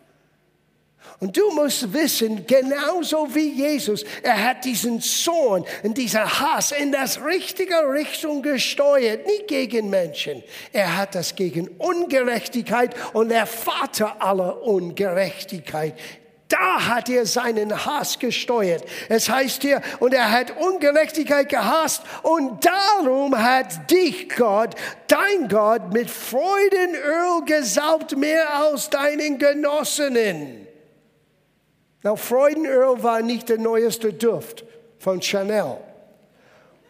Und 1.19 1.35
du 1.35 1.49
musst 1.51 1.91
wissen, 1.93 2.45
genauso 2.45 3.33
wie 3.33 3.49
Jesus, 3.49 4.05
er 4.21 4.43
hat 4.43 4.65
diesen 4.65 5.01
Zorn 5.01 5.65
und 5.81 5.97
diesen 5.97 6.23
Hass 6.23 6.71
in 6.71 6.91
das 6.91 7.23
richtige 7.23 7.75
Richtung 7.89 8.43
gesteuert, 8.43 9.25
nicht 9.25 9.47
gegen 9.47 9.89
Menschen. 9.89 10.43
Er 10.71 10.97
hat 10.97 11.15
das 11.15 11.33
gegen 11.33 11.69
Ungerechtigkeit 11.79 12.95
und 13.13 13.29
der 13.29 13.47
Vater 13.47 14.21
aller 14.21 14.61
Ungerechtigkeit 14.61 15.95
da 16.49 16.87
hat 16.87 17.09
er 17.09 17.25
seinen 17.25 17.85
Hass 17.85 18.19
gesteuert. 18.19 18.83
Es 19.09 19.29
heißt 19.29 19.61
hier, 19.61 19.81
und 19.99 20.13
er 20.13 20.31
hat 20.31 20.55
Ungerechtigkeit 20.57 21.49
gehasst 21.49 22.03
und 22.23 22.65
darum 22.65 23.37
hat 23.37 23.91
dich 23.91 24.29
Gott, 24.29 24.75
dein 25.07 25.49
Gott, 25.49 25.91
mit 25.91 26.09
Freudenöl 26.09 27.43
gesaugt 27.45 28.15
mehr 28.15 28.53
als 28.55 28.89
deinen 28.89 29.37
Genossinnen. 29.37 30.67
Now, 32.03 32.15
Freudenöl 32.15 33.03
war 33.03 33.21
nicht 33.21 33.49
der 33.49 33.57
neueste 33.57 34.13
Duft 34.13 34.63
von 34.99 35.21
Chanel. 35.21 35.77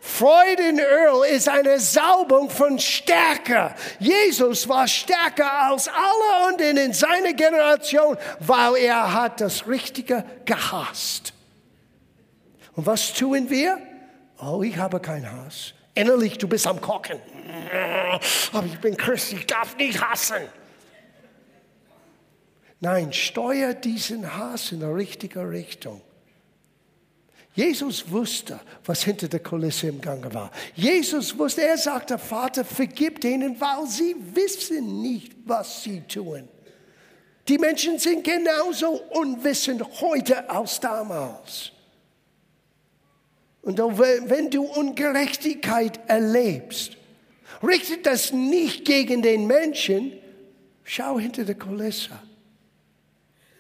Freudenöl 0.08 1.26
ist 1.30 1.50
eine 1.50 1.80
Saubung 1.80 2.50
von 2.50 2.80
Stärke. 2.80 3.76
Jesus 4.00 4.68
war 4.68 4.88
stärker 4.88 5.52
als 5.52 5.90
alle 5.90 6.48
anderen 6.48 6.78
in 6.78 6.94
seiner 6.94 7.34
Generation, 7.34 8.18
weil 8.40 8.78
er 8.78 9.14
hat 9.14 9.42
das 9.42 9.68
Richtige 9.68 10.24
gehasst. 10.46 11.34
Und 12.74 12.86
was 12.86 13.14
tun 13.14 13.50
wir? 13.50 13.80
Oh, 14.40 14.64
ich 14.64 14.78
habe 14.78 15.02
keinen 15.02 15.30
Hass. 15.30 15.74
Innerlich, 15.94 16.38
du 16.38 16.48
bist 16.48 16.66
am 16.68 16.80
Kochen. 16.80 17.20
Aber 18.54 18.66
ich 18.66 18.80
bin 18.80 18.96
Christ, 18.96 19.34
ich 19.34 19.46
darf 19.46 19.76
nicht 19.76 20.02
hassen. 20.02 20.48
Nein, 22.80 23.12
steuer 23.12 23.74
diesen 23.74 24.38
Hass 24.38 24.72
in 24.72 24.80
die 24.80 24.86
richtige 24.86 25.50
Richtung. 25.50 26.02
Jesus 27.58 28.12
wusste, 28.12 28.60
was 28.86 29.04
hinter 29.04 29.28
der 29.28 29.40
Kulisse 29.40 29.88
im 29.88 30.00
Gange 30.00 30.32
war. 30.32 30.52
Jesus 30.76 31.36
wusste, 31.36 31.64
er 31.64 31.80
sagte, 31.80 32.20
Vater, 32.20 32.64
vergib 32.64 33.20
denen, 33.20 33.60
weil 33.60 33.88
sie 33.88 34.16
wissen 34.36 35.02
nicht, 35.02 35.34
was 35.44 35.82
sie 35.82 36.02
tun. 36.02 36.48
Die 37.48 37.58
Menschen 37.58 37.98
sind 37.98 38.24
genauso 38.24 39.02
unwissend 39.10 39.82
heute 40.02 40.48
als 40.48 40.80
damals. 40.80 41.72
Und 43.64 43.80
wenn 43.80 44.52
du 44.52 44.62
Ungerechtigkeit 44.62 46.00
erlebst, 46.08 46.96
richtet 47.64 48.06
das 48.06 48.32
nicht 48.32 48.86
gegen 48.86 49.24
den 49.24 49.48
Menschen, 49.48 50.14
schau 50.84 51.18
hinter 51.18 51.44
der 51.44 51.56
Kulisse. 51.56 52.20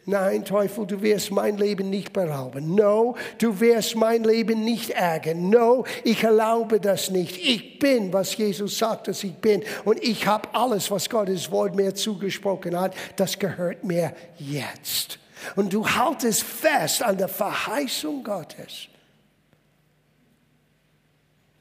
Nein, 0.09 0.45
Teufel, 0.45 0.87
du 0.87 1.01
wirst 1.01 1.31
mein 1.31 1.57
Leben 1.57 1.89
nicht 1.89 2.13
berauben. 2.13 2.73
No, 2.73 3.17
du 3.39 3.59
wirst 3.59 3.97
mein 3.97 4.23
Leben 4.23 4.63
nicht 4.63 4.91
ärgern. 4.91 5.49
No, 5.49 5.83
ich 6.05 6.23
erlaube 6.23 6.79
das 6.79 7.09
nicht. 7.09 7.37
Ich 7.37 7.77
bin, 7.77 8.13
was 8.13 8.37
Jesus 8.37 8.77
sagt, 8.77 9.09
dass 9.09 9.25
ich 9.25 9.35
bin. 9.35 9.63
Und 9.83 10.01
ich 10.01 10.25
habe 10.25 10.47
alles, 10.53 10.89
was 10.91 11.09
Gottes 11.09 11.51
Wort 11.51 11.75
mir 11.75 11.93
zugesprochen 11.93 12.79
hat, 12.79 12.95
das 13.17 13.37
gehört 13.37 13.83
mir 13.83 14.13
jetzt. 14.37 15.19
Und 15.57 15.73
du 15.73 15.85
haltest 15.85 16.43
fest 16.43 17.03
an 17.03 17.17
der 17.17 17.27
Verheißung 17.27 18.23
Gottes. 18.23 18.87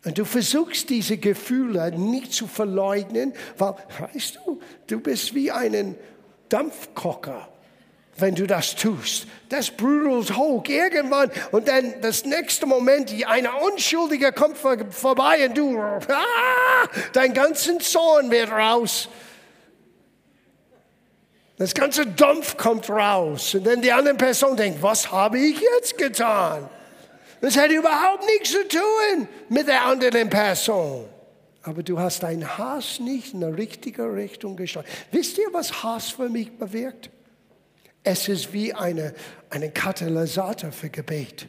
Und 0.04 0.18
du 0.18 0.24
versuchst 0.24 0.88
diese 0.88 1.16
Gefühle 1.16 1.90
nicht 1.98 2.32
zu 2.32 2.46
verleugnen, 2.46 3.32
weil, 3.58 3.74
weißt 3.98 4.38
du, 4.46 4.60
du 4.86 5.00
bist 5.00 5.34
wie 5.34 5.50
ein 5.50 5.96
Dampfkocher 6.48 7.48
wenn 8.18 8.34
du 8.34 8.46
das 8.46 8.74
tust. 8.74 9.26
Das 9.48 9.70
brudelt 9.70 10.36
hoch 10.36 10.64
irgendwann 10.66 11.30
und 11.52 11.68
dann 11.68 12.00
das 12.00 12.24
nächste 12.24 12.66
Moment, 12.66 13.12
eine 13.26 13.54
Unschuldige 13.54 14.32
kommt 14.32 14.56
vorbei 14.58 15.48
und 15.48 15.56
du, 15.56 15.78
ah, 15.78 16.88
dein 17.12 17.32
ganzen 17.32 17.80
Zorn 17.80 18.30
wird 18.30 18.50
raus. 18.50 19.08
Das 21.58 21.72
ganze 21.74 22.06
Dampf 22.06 22.56
kommt 22.56 22.90
raus 22.90 23.54
und 23.54 23.66
dann 23.66 23.80
die 23.80 23.92
andere 23.92 24.14
Person 24.14 24.56
denkt, 24.56 24.82
was 24.82 25.10
habe 25.10 25.38
ich 25.38 25.58
jetzt 25.60 25.96
getan? 25.96 26.68
Das 27.40 27.56
hat 27.56 27.70
überhaupt 27.70 28.24
nichts 28.26 28.50
zu 28.50 28.66
tun 28.68 29.28
mit 29.48 29.68
der 29.68 29.84
anderen 29.84 30.28
Person. 30.28 31.08
aber 31.66 31.82
du 31.82 31.98
hast 31.98 32.22
dein 32.22 32.58
Hass 32.58 33.00
nicht 33.00 33.34
in 33.34 33.40
der 33.40 33.56
richtigen 33.56 34.14
Richtung 34.14 34.56
gesteuert. 34.56 34.86
Wisst 35.10 35.36
ihr, 35.38 35.48
was 35.52 35.82
Hass 35.82 36.10
für 36.10 36.28
mich 36.28 36.56
bewirkt? 36.56 37.10
Es 38.08 38.28
ist 38.28 38.52
wie 38.52 38.72
eine, 38.72 39.14
ein 39.50 39.74
Katalysator 39.74 40.70
für 40.70 40.90
Gebet. 40.90 41.48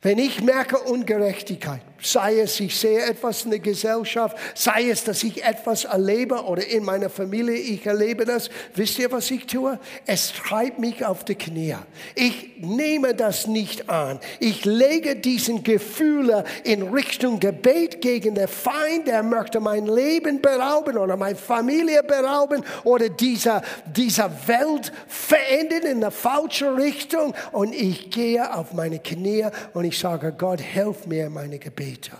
Wenn 0.00 0.18
ich 0.18 0.40
merke 0.40 0.78
Ungerechtigkeit, 0.78 1.82
sei 2.00 2.40
es, 2.40 2.60
ich 2.60 2.78
sehe 2.78 3.00
etwas 3.02 3.44
in 3.44 3.50
der 3.50 3.60
Gesellschaft, 3.60 4.36
sei 4.54 4.90
es, 4.90 5.04
dass 5.04 5.22
ich 5.22 5.44
etwas 5.44 5.84
erlebe 5.84 6.44
oder 6.44 6.66
in 6.66 6.84
meiner 6.84 7.10
Familie, 7.10 7.56
ich 7.56 7.86
erlebe 7.86 8.24
das, 8.24 8.50
wisst 8.74 8.98
ihr, 8.98 9.10
was 9.12 9.30
ich 9.30 9.46
tue? 9.46 9.78
Es 10.06 10.32
treibt 10.32 10.78
mich 10.78 11.04
auf 11.04 11.24
die 11.24 11.34
Knie. 11.34 11.76
Ich 12.14 12.56
nehme 12.60 13.14
das 13.14 13.46
nicht 13.46 13.88
an. 13.88 14.20
Ich 14.40 14.64
lege 14.64 15.16
diesen 15.16 15.62
Gefühle 15.62 16.44
in 16.64 16.82
Richtung 16.82 17.40
Gebet 17.40 18.00
gegen 18.00 18.34
den 18.34 18.48
Feind, 18.48 19.06
der 19.06 19.22
möchte 19.22 19.60
mein 19.60 19.86
Leben 19.86 20.40
berauben 20.40 20.96
oder 20.96 21.16
meine 21.16 21.36
Familie 21.36 22.02
berauben 22.02 22.64
oder 22.84 23.08
dieser, 23.08 23.62
dieser 23.86 24.30
Welt 24.46 24.92
verändern 25.06 25.82
in 25.82 26.02
eine 26.02 26.10
falsche 26.10 26.76
Richtung. 26.76 27.34
Und 27.52 27.74
ich 27.74 28.10
gehe 28.10 28.54
auf 28.54 28.72
meine 28.72 28.98
Knie 28.98 29.46
und 29.74 29.84
ich 29.84 29.98
sage, 29.98 30.32
Gott, 30.36 30.60
hilf 30.60 31.06
mir 31.06 31.30
meine 31.30 31.58
Gebete. 31.86 32.16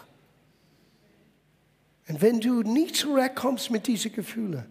Und 2.08 2.22
wenn 2.22 2.40
du 2.40 2.62
nicht 2.62 2.96
zurückkommst 2.96 3.70
mit 3.70 3.86
diesen 3.86 4.12
Gefühlen, 4.12 4.64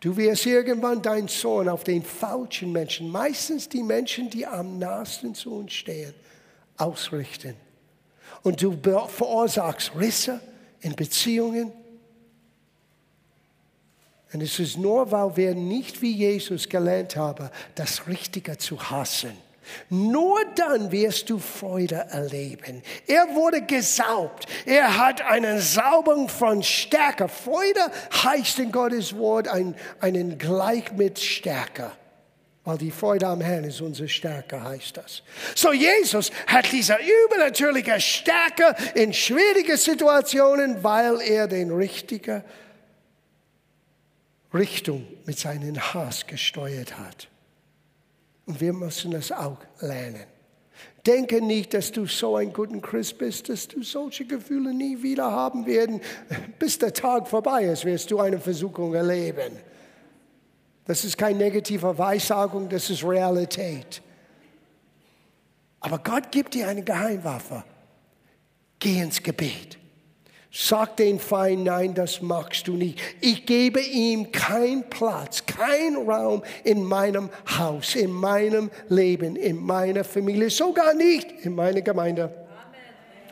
du 0.00 0.16
wirst 0.16 0.46
irgendwann 0.46 1.02
deinen 1.02 1.28
Sohn 1.28 1.68
auf 1.68 1.82
den 1.82 2.04
falschen 2.04 2.70
Menschen, 2.70 3.10
meistens 3.10 3.68
die 3.68 3.82
Menschen, 3.82 4.30
die 4.30 4.46
am 4.46 4.78
nahesten 4.78 5.34
zu 5.34 5.54
uns 5.54 5.72
stehen, 5.72 6.14
ausrichten. 6.76 7.56
Und 8.42 8.62
du 8.62 8.78
verursachst 9.08 9.92
Risse 9.96 10.40
in 10.80 10.94
Beziehungen. 10.94 11.72
Und 14.32 14.40
es 14.40 14.58
ist 14.58 14.78
nur, 14.78 15.10
weil 15.10 15.36
wir 15.36 15.54
nicht 15.54 16.00
wie 16.00 16.12
Jesus 16.12 16.68
gelernt 16.68 17.16
haben, 17.16 17.50
das 17.74 18.06
Richtige 18.06 18.56
zu 18.56 18.90
hassen. 18.90 19.32
Nur 19.88 20.40
dann 20.54 20.90
wirst 20.92 21.30
du 21.30 21.38
Freude 21.38 22.06
erleben. 22.10 22.82
Er 23.06 23.34
wurde 23.34 23.62
gesaubt. 23.62 24.46
Er 24.66 24.98
hat 24.98 25.22
einen 25.22 25.60
Saubung 25.60 26.28
von 26.28 26.62
Stärke. 26.62 27.28
Freude 27.28 27.90
heißt 28.24 28.58
in 28.58 28.72
Gottes 28.72 29.16
Wort 29.16 29.48
ein, 29.48 29.74
einen 30.00 30.38
Gleich 30.38 30.92
mit 30.92 31.18
Stärke. 31.18 31.92
Weil 32.64 32.78
die 32.78 32.92
Freude 32.92 33.26
am 33.26 33.40
Herrn 33.40 33.64
ist 33.64 33.80
unsere 33.80 34.08
Stärke, 34.08 34.62
heißt 34.62 34.96
das. 34.96 35.22
So, 35.56 35.72
Jesus 35.72 36.30
hat 36.46 36.70
diese 36.70 36.96
übernatürliche 37.26 38.00
Stärke 38.00 38.76
in 38.94 39.12
schwierigen 39.12 39.76
Situationen, 39.76 40.84
weil 40.84 41.20
er 41.22 41.48
den 41.48 41.72
richtigen 41.72 42.44
Richtung 44.54 45.06
mit 45.24 45.38
seinem 45.38 45.76
Hass 45.92 46.26
gesteuert 46.26 46.98
hat. 46.98 47.28
Und 48.46 48.60
wir 48.60 48.72
müssen 48.72 49.12
es 49.12 49.30
auch 49.30 49.58
lernen. 49.80 50.26
Denke 51.06 51.42
nicht, 51.42 51.74
dass 51.74 51.90
du 51.90 52.06
so 52.06 52.36
ein 52.36 52.52
guter 52.52 52.78
Christ 52.78 53.18
bist, 53.18 53.48
dass 53.48 53.66
du 53.66 53.82
solche 53.82 54.24
Gefühle 54.24 54.72
nie 54.72 55.02
wieder 55.02 55.30
haben 55.30 55.66
werden. 55.66 56.00
Bis 56.58 56.78
der 56.78 56.92
Tag 56.92 57.28
vorbei 57.28 57.64
ist, 57.64 57.84
wirst 57.84 58.10
du 58.10 58.20
eine 58.20 58.38
Versuchung 58.38 58.94
erleben. 58.94 59.52
Das 60.84 61.04
ist 61.04 61.18
keine 61.18 61.38
negative 61.38 61.96
Weissagung, 61.96 62.68
das 62.68 62.90
ist 62.90 63.04
Realität. 63.04 64.02
Aber 65.80 65.98
Gott 65.98 66.30
gibt 66.30 66.54
dir 66.54 66.68
eine 66.68 66.82
Geheimwaffe. 66.82 67.64
Geh 68.78 69.00
ins 69.00 69.22
Gebet. 69.22 69.78
Sag 70.54 70.98
den 70.98 71.18
Feind, 71.18 71.64
nein, 71.64 71.94
das 71.94 72.20
magst 72.20 72.68
du 72.68 72.74
nicht. 72.74 73.00
Ich 73.22 73.46
gebe 73.46 73.80
ihm 73.80 74.32
keinen 74.32 74.84
Platz, 74.90 75.46
keinen 75.46 76.06
Raum 76.06 76.42
in 76.62 76.84
meinem 76.84 77.30
Haus, 77.58 77.94
in 77.94 78.12
meinem 78.12 78.70
Leben, 78.90 79.34
in 79.36 79.56
meiner 79.56 80.04
Familie, 80.04 80.50
sogar 80.50 80.92
nicht 80.92 81.32
in 81.46 81.54
meiner 81.54 81.80
Gemeinde. 81.80 82.34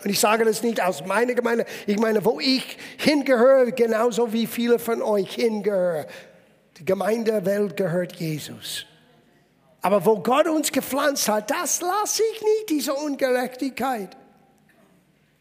Und 0.03 0.09
ich 0.09 0.19
sage 0.19 0.47
das 0.47 0.63
nicht 0.63 0.83
aus 0.83 1.05
meiner 1.05 1.35
Gemeinde, 1.35 1.67
ich 1.87 1.99
meine, 1.99 2.25
wo 2.25 2.41
ich 2.41 2.79
hingehöre, 2.97 3.71
genauso 3.73 4.33
wie 4.33 4.47
viele 4.47 4.79
von 4.79 5.03
euch 5.03 5.35
hingehören. 5.35 6.07
Die 6.79 6.87
Gemeindewelt 6.87 7.77
gehört 7.77 8.17
Jesus. 8.17 8.87
Aber 9.83 10.07
wo 10.07 10.21
Gott 10.21 10.49
uns 10.49 10.73
gepflanzt 10.73 11.29
hat, 11.29 11.51
das 11.51 11.83
lasse 11.83 12.23
ich 12.33 12.41
nicht, 12.41 12.71
diese 12.71 12.95
Ungerechtigkeit. 12.95 14.17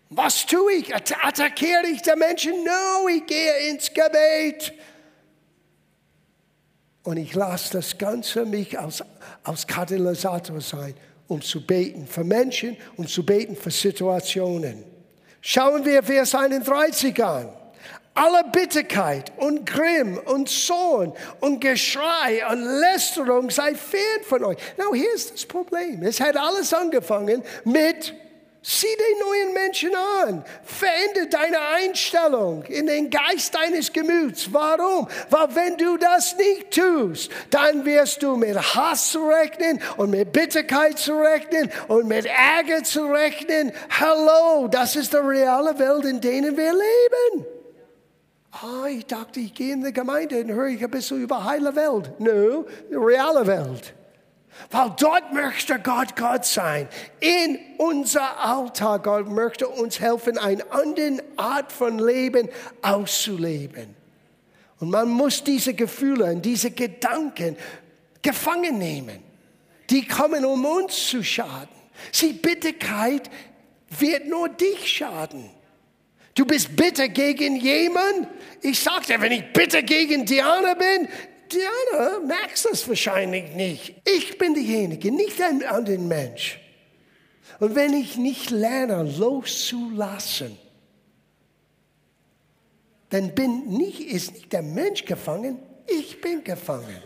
Was 0.10 0.46
tue 0.46 0.74
ich? 0.74 0.96
Attackiere 0.96 1.88
ich 1.88 2.02
den 2.02 2.18
Menschen? 2.18 2.64
No, 2.64 3.08
ich 3.08 3.26
gehe 3.26 3.70
ins 3.70 3.94
Gebet. 3.94 4.74
Und 7.04 7.18
ich 7.18 7.34
lasse 7.36 7.74
das 7.74 7.98
Ganze 7.98 8.46
mich 8.46 8.78
als, 8.78 9.04
als 9.44 9.68
Katalysator 9.68 10.62
sein, 10.62 10.96
um 11.28 11.42
zu 11.42 11.66
beten 11.66 12.08
für 12.08 12.24
Menschen 12.24 12.76
und 12.98 13.10
zu 13.10 13.24
beten 13.26 13.56
für 13.56 13.72
Situationen. 13.72 14.84
Schauen 15.42 15.86
wir 15.86 16.04
Vers 16.04 16.36
31 16.36 17.24
an. 17.24 17.50
Alle 18.16 18.44
Bitterkeit 18.52 19.32
und 19.38 19.66
Grimm 19.66 20.18
und 20.26 20.50
Zorn 20.50 21.14
und 21.40 21.62
Geschrei 21.62 22.46
und 22.52 22.64
Lästerung 22.64 23.50
sei 23.50 23.76
fern 23.76 24.24
von 24.24 24.44
euch. 24.44 24.58
Now, 24.78 24.94
hier 24.94 25.14
ist 25.14 25.34
das 25.34 25.46
Problem. 25.46 26.04
Es 26.04 26.20
hat 26.20 26.36
alles 26.36 26.74
angefangen 26.74 27.44
mit 27.64 28.14
Sieh 28.62 28.88
den 28.88 29.20
neuen 29.20 29.54
Menschen 29.54 29.92
an. 29.96 30.44
Verändere 30.64 31.28
deine 31.28 31.60
Einstellung 31.76 32.64
in 32.64 32.88
den 32.88 33.10
Geist 33.10 33.56
deines 33.56 33.94
Gemüts. 33.94 34.52
Warum? 34.52 35.08
Weil 35.30 35.56
wenn 35.56 35.78
du 35.78 35.96
das 35.96 36.36
nicht 36.36 36.72
tust, 36.72 37.32
dann 37.52 37.86
wirst 37.86 38.22
du 38.22 38.36
mit 38.36 38.58
Hass 38.58 39.16
rechnen 39.16 39.82
und 39.96 40.10
mit 40.10 40.34
Bitterkeit 40.34 41.00
zu 41.00 41.14
rechnen 41.18 41.72
und 41.88 42.08
mit 42.08 42.26
Ärger 42.26 42.84
zu 42.84 43.06
rechnen. 43.06 43.72
Hallo, 43.98 44.68
das 44.68 44.98
ist 44.98 45.14
die 45.14 45.18
reale 45.18 45.80
Welt, 45.80 46.04
in 46.04 46.20
der 46.20 46.58
wir 46.58 46.74
leben. 46.74 47.46
Ah, 48.52 48.88
ich 48.88 49.06
dachte, 49.06 49.40
ich 49.40 49.54
gehe 49.54 49.74
in 49.74 49.84
die 49.84 49.94
Gemeinde 49.94 50.42
und 50.42 50.52
höre 50.52 50.68
ich 50.68 50.84
ein 50.84 50.92
bisschen 50.92 51.22
über 51.22 51.46
heile 51.46 51.74
Welt. 51.76 52.20
No, 52.20 52.66
die 52.90 52.96
reale 52.96 53.48
Welt. 53.48 53.94
Weil 54.72 54.94
dort 55.00 55.34
möchte 55.34 55.80
Gott 55.80 56.16
Gott 56.16 56.46
sein. 56.46 56.88
In 57.20 57.60
unser 57.78 58.40
Alltag, 58.40 59.04
Gott 59.04 59.28
möchte 59.30 59.68
uns 59.68 60.00
helfen, 60.00 60.38
eine 60.38 60.70
andere 60.72 61.24
Art 61.38 61.72
von 61.72 62.00
Leben 62.00 62.50
auszuleben. 62.82 63.96
Und 64.80 64.90
man 64.92 65.10
muss 65.10 65.44
diese 65.44 65.74
Gefühle 65.74 66.26
und 66.26 66.44
diese 66.44 66.72
Gedanken 66.72 67.58
gefangen 68.22 68.78
nehmen. 68.78 69.24
Die 69.90 70.08
kommen, 70.08 70.46
um 70.46 70.64
uns 70.66 71.08
zu 71.08 71.24
schaden. 71.24 71.70
Sie, 72.12 72.34
Bitterkeit 72.34 73.30
wird 73.98 74.28
nur 74.28 74.50
dich 74.50 74.88
schaden. 74.88 75.50
Du 76.36 76.46
bist 76.46 76.76
bitter 76.76 77.10
gegen 77.10 77.58
jemanden. 77.58 78.28
Ich 78.62 78.80
sagte, 78.80 79.20
wenn 79.20 79.32
ich 79.32 79.52
bitter 79.52 79.82
gegen 79.82 80.26
Diana 80.26 80.74
bin, 80.76 81.08
Diana 81.52 82.20
merkst 82.20 82.68
das 82.72 82.88
wahrscheinlich 82.88 83.54
nicht. 83.56 83.96
Ich 84.06 84.38
bin 84.38 84.54
diejenige, 84.54 85.12
nicht 85.12 85.42
ein 85.42 85.64
anderer 85.64 85.98
Mensch. 85.98 86.60
Und 87.60 87.76
wenn 87.76 87.94
ich 87.94 88.18
nicht 88.18 88.50
lerne, 88.52 89.04
loszulassen, 89.04 90.58
dann 93.10 93.34
bin 93.34 93.68
nicht, 93.68 94.00
ist 94.00 94.34
nicht 94.34 94.54
der 94.54 94.62
Mensch 94.62 95.06
gefangen, 95.06 95.60
ich 95.88 96.22
bin 96.22 96.44
gefangen. 96.44 97.02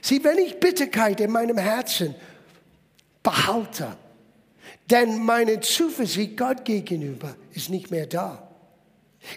Sieh, 0.00 0.22
wenn 0.24 0.38
ich 0.38 0.58
Bitterkeit 0.58 1.20
in 1.20 1.30
meinem 1.30 1.58
Herzen 1.58 2.14
behalte, 3.22 3.96
denn 4.90 5.22
meine 5.22 5.60
Zuversicht 5.60 6.36
Gott 6.36 6.64
gegenüber 6.64 7.36
ist 7.52 7.68
nicht 7.68 7.90
mehr 7.90 8.06
da. 8.06 8.47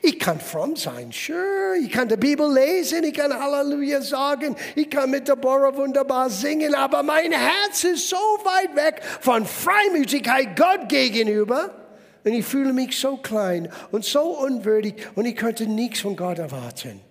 Ich 0.02 0.20
kann 0.20 0.40
fromm 0.40 0.76
sein, 0.76 1.12
sure. 1.12 1.78
Ich 1.82 1.92
kann 1.92 2.08
die 2.08 2.18
Bibel 2.18 2.52
lesen, 2.52 3.04
ich 3.04 3.14
kann 3.14 3.34
Halleluja 3.34 4.02
sagen, 4.02 4.56
ich 4.76 4.90
kann 4.90 5.10
mit 5.10 5.28
Deborah 5.28 5.76
wunderbar 5.76 6.30
singen, 6.30 6.74
aber 6.76 7.04
mein 7.04 7.32
Herz 7.32 7.84
ist 7.84 8.10
so 8.10 8.16
weit 8.16 8.76
weg 8.76 9.02
von 9.20 9.46
Freimütigkeit 9.46 10.56
Gott 10.56 10.90
gegenüber. 10.90 11.76
Und 12.24 12.34
ich 12.34 12.46
fühle 12.46 12.72
mich 12.72 13.00
so 13.00 13.18
klein 13.18 13.72
und 13.92 14.06
so 14.06 14.22
unwürdig 14.40 15.08
und 15.16 15.26
ich 15.26 15.36
könnte 15.36 15.66
nichts 15.66 16.02
von 16.02 16.16
Gott 16.16 16.38
erwarten. 16.38 17.02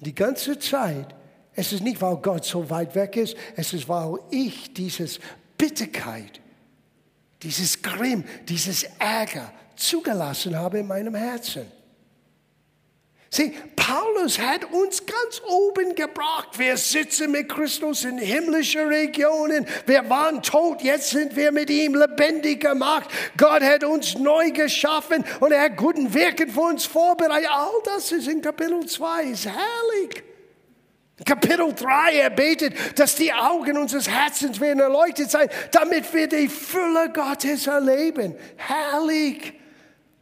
Die 0.00 0.14
ganze 0.14 0.58
Zeit, 0.58 1.14
es 1.54 1.72
ist 1.72 1.82
nicht, 1.82 2.00
weil 2.00 2.16
Gott 2.16 2.44
so 2.44 2.68
weit 2.70 2.94
weg 2.94 3.16
ist, 3.16 3.36
es 3.56 3.72
ist, 3.72 3.88
weil 3.88 4.18
ich 4.30 4.72
dieses 4.74 5.20
Bitterkeit, 5.56 6.40
dieses 7.42 7.82
Grimm, 7.82 8.24
dieses 8.48 8.84
Ärger, 8.98 9.52
zugelassen 9.80 10.56
habe 10.56 10.78
in 10.78 10.86
meinem 10.86 11.14
Herzen. 11.14 11.66
Sieh, 13.32 13.54
Paulus 13.76 14.40
hat 14.40 14.64
uns 14.72 15.06
ganz 15.06 15.40
oben 15.46 15.94
gebracht. 15.94 16.58
Wir 16.58 16.76
sitzen 16.76 17.30
mit 17.30 17.48
Christus 17.48 18.04
in 18.04 18.18
himmlischen 18.18 18.88
Regionen. 18.88 19.66
Wir 19.86 20.10
waren 20.10 20.42
tot, 20.42 20.82
jetzt 20.82 21.10
sind 21.10 21.36
wir 21.36 21.52
mit 21.52 21.70
ihm 21.70 21.94
lebendig 21.94 22.60
gemacht. 22.60 23.08
Gott 23.36 23.62
hat 23.62 23.84
uns 23.84 24.18
neu 24.18 24.50
geschaffen 24.50 25.24
und 25.38 25.52
er 25.52 25.62
hat 25.62 25.76
guten 25.76 26.12
Wirken 26.12 26.50
für 26.50 26.60
uns 26.60 26.86
vorbereitet. 26.86 27.48
All 27.52 27.70
das 27.84 28.10
ist 28.10 28.26
in 28.26 28.42
Kapitel 28.42 28.84
2, 28.84 29.22
ist 29.24 29.46
herrlich. 29.46 30.24
Kapitel 31.24 31.72
3, 31.72 32.12
er 32.14 32.30
betet, 32.30 32.98
dass 32.98 33.14
die 33.14 33.32
Augen 33.32 33.76
unseres 33.78 34.08
Herzens 34.08 34.58
werden 34.58 34.80
erleuchtet 34.80 35.30
sein, 35.30 35.48
damit 35.70 36.12
wir 36.12 36.26
die 36.26 36.48
Fülle 36.48 37.10
Gottes 37.12 37.68
erleben. 37.68 38.34
Herrlich. 38.56 39.59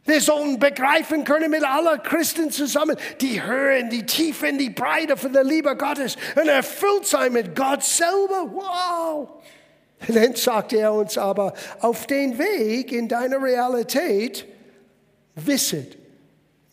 Wir 0.09 0.21
sollen 0.21 0.57
begreifen 0.57 1.23
können 1.23 1.51
mit 1.51 1.63
aller 1.63 1.99
Christen 1.99 2.49
zusammen, 2.49 2.95
die 3.21 3.43
Höhen, 3.43 3.91
die 3.91 4.07
Tiefen, 4.07 4.57
die 4.57 4.71
Breite 4.71 5.15
von 5.17 5.31
der 5.31 5.43
Liebe 5.43 5.77
Gottes 5.77 6.17
und 6.35 6.47
erfüllt 6.47 7.05
sein 7.05 7.31
mit 7.31 7.55
Gott 7.55 7.83
selber. 7.83 8.51
Wow! 8.51 9.29
Und 10.07 10.15
dann 10.15 10.33
sagt 10.33 10.73
er 10.73 10.93
uns 10.93 11.15
aber, 11.15 11.53
auf 11.81 12.07
den 12.07 12.39
Weg 12.39 12.91
in 12.91 13.07
deine 13.07 13.39
Realität, 13.39 14.47
wisset, 15.35 15.99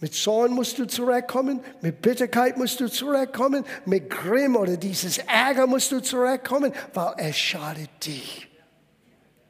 mit 0.01 0.15
Zorn 0.15 0.53
musst 0.53 0.79
du 0.79 0.87
zurückkommen, 0.87 1.61
mit 1.83 2.01
Bitterkeit 2.01 2.57
musst 2.57 2.81
du 2.81 2.89
zurückkommen, 2.89 3.67
mit 3.85 4.09
Grimm 4.09 4.57
oder 4.57 4.79
dieses 4.79 5.19
Ärger 5.19 5.67
musst 5.67 5.93
du 5.93 6.01
zurückkommen, 6.01 6.73
weil 6.95 7.15
es 7.19 7.37
schadet 7.37 7.91
dich. 8.03 8.49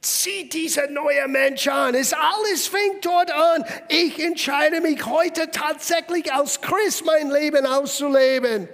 Sieh 0.07 0.49
dieser 0.49 0.89
neue 0.89 1.27
Mensch 1.27 1.67
an. 1.67 1.97
Es 1.97 2.13
alles 2.13 2.69
fängt 2.69 3.05
dort 3.05 3.29
an. 3.29 3.65
Ich 3.89 4.23
entscheide 4.23 4.81
mich 4.81 5.05
heute 5.05 5.51
tatsächlich 5.51 6.33
als 6.33 6.61
Christ 6.61 7.05
mein 7.05 7.29
Leben 7.29 7.67
auszuleben. 7.67 8.69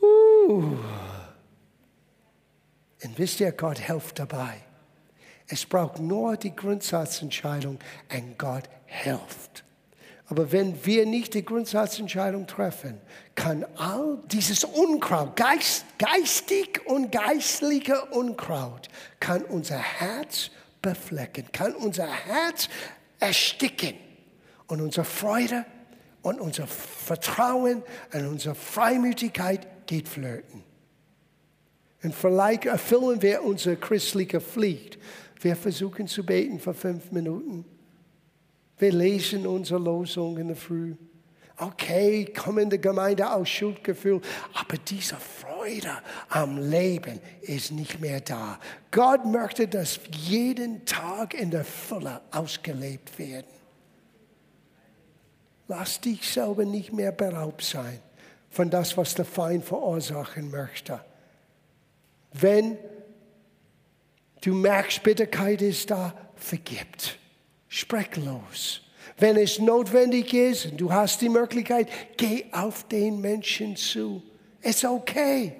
Und 0.00 0.78
wisst 3.16 3.40
ihr, 3.40 3.50
Gott 3.50 3.80
hilft 3.80 4.20
dabei. 4.20 4.62
Es 5.48 5.66
braucht 5.66 5.98
nur 5.98 6.36
die 6.36 6.54
Grundsatzentscheidung 6.54 7.80
und 8.12 8.38
Gott 8.38 8.68
hilft. 8.86 9.63
Aber 10.26 10.52
wenn 10.52 10.84
wir 10.86 11.04
nicht 11.04 11.34
die 11.34 11.44
Grundsatzentscheidung 11.44 12.46
treffen, 12.46 12.98
kann 13.34 13.64
all 13.76 14.18
dieses 14.26 14.64
Unkraut, 14.64 15.36
geist, 15.36 15.84
geistig 15.98 16.80
und 16.86 17.12
geistliche 17.12 18.06
Unkraut, 18.06 18.88
kann 19.20 19.42
unser 19.42 19.78
Herz 19.78 20.50
beflecken, 20.80 21.46
kann 21.52 21.74
unser 21.74 22.06
Herz 22.06 22.68
ersticken. 23.20 23.94
Und 24.66 24.80
unsere 24.80 25.04
Freude 25.04 25.66
und 26.22 26.40
unser 26.40 26.66
Vertrauen 26.66 27.82
und 28.14 28.26
unsere 28.26 28.54
Freimütigkeit 28.54 29.86
geht 29.86 30.08
flirten. 30.08 30.64
Und 32.02 32.14
vielleicht 32.14 32.64
erfüllen 32.64 33.20
wir 33.20 33.42
unsere 33.42 33.76
christliche 33.76 34.40
Pflicht. 34.40 34.98
Wir 35.40 35.54
versuchen 35.54 36.06
zu 36.06 36.24
beten 36.24 36.58
für 36.58 36.72
fünf 36.72 37.12
Minuten. 37.12 37.66
Wir 38.78 38.92
lesen 38.92 39.46
unsere 39.46 39.78
Losung 39.78 40.36
in 40.38 40.48
der 40.48 40.56
Früh. 40.56 40.94
Okay, 41.56 42.24
kommen 42.24 42.64
in 42.64 42.70
die 42.70 42.80
Gemeinde 42.80 43.30
aus 43.30 43.48
Schuldgefühl, 43.48 44.20
aber 44.54 44.76
diese 44.76 45.16
Freude 45.16 45.92
am 46.28 46.58
Leben 46.58 47.20
ist 47.42 47.70
nicht 47.70 48.00
mehr 48.00 48.20
da. 48.20 48.58
Gott 48.90 49.24
möchte, 49.24 49.68
dass 49.68 50.00
jeden 50.10 50.84
Tag 50.84 51.32
in 51.34 51.52
der 51.52 51.64
Fülle 51.64 52.22
ausgelebt 52.32 53.16
werden. 53.20 53.46
Lass 55.68 56.00
dich 56.00 56.28
selber 56.28 56.64
nicht 56.64 56.92
mehr 56.92 57.12
beraubt 57.12 57.62
sein 57.62 58.00
von 58.50 58.68
das, 58.68 58.96
was 58.96 59.14
der 59.14 59.24
Feind 59.24 59.64
verursachen 59.64 60.50
möchte. 60.50 61.00
Wenn 62.32 62.76
du 64.42 64.54
merkst, 64.54 65.02
Bitterkeit 65.04 65.62
ist 65.62 65.90
da, 65.90 66.12
vergibt. 66.34 67.18
Sprech 67.74 68.16
los. 68.18 68.82
Wenn 69.18 69.36
es 69.36 69.58
notwendig 69.58 70.32
ist 70.32 70.66
und 70.66 70.80
du 70.80 70.92
hast 70.92 71.20
die 71.20 71.28
Möglichkeit, 71.28 71.88
geh 72.16 72.44
auf 72.52 72.84
den 72.84 73.20
Menschen 73.20 73.74
zu. 73.74 74.22
Es 74.62 74.76
ist 74.76 74.84
okay. 74.84 75.56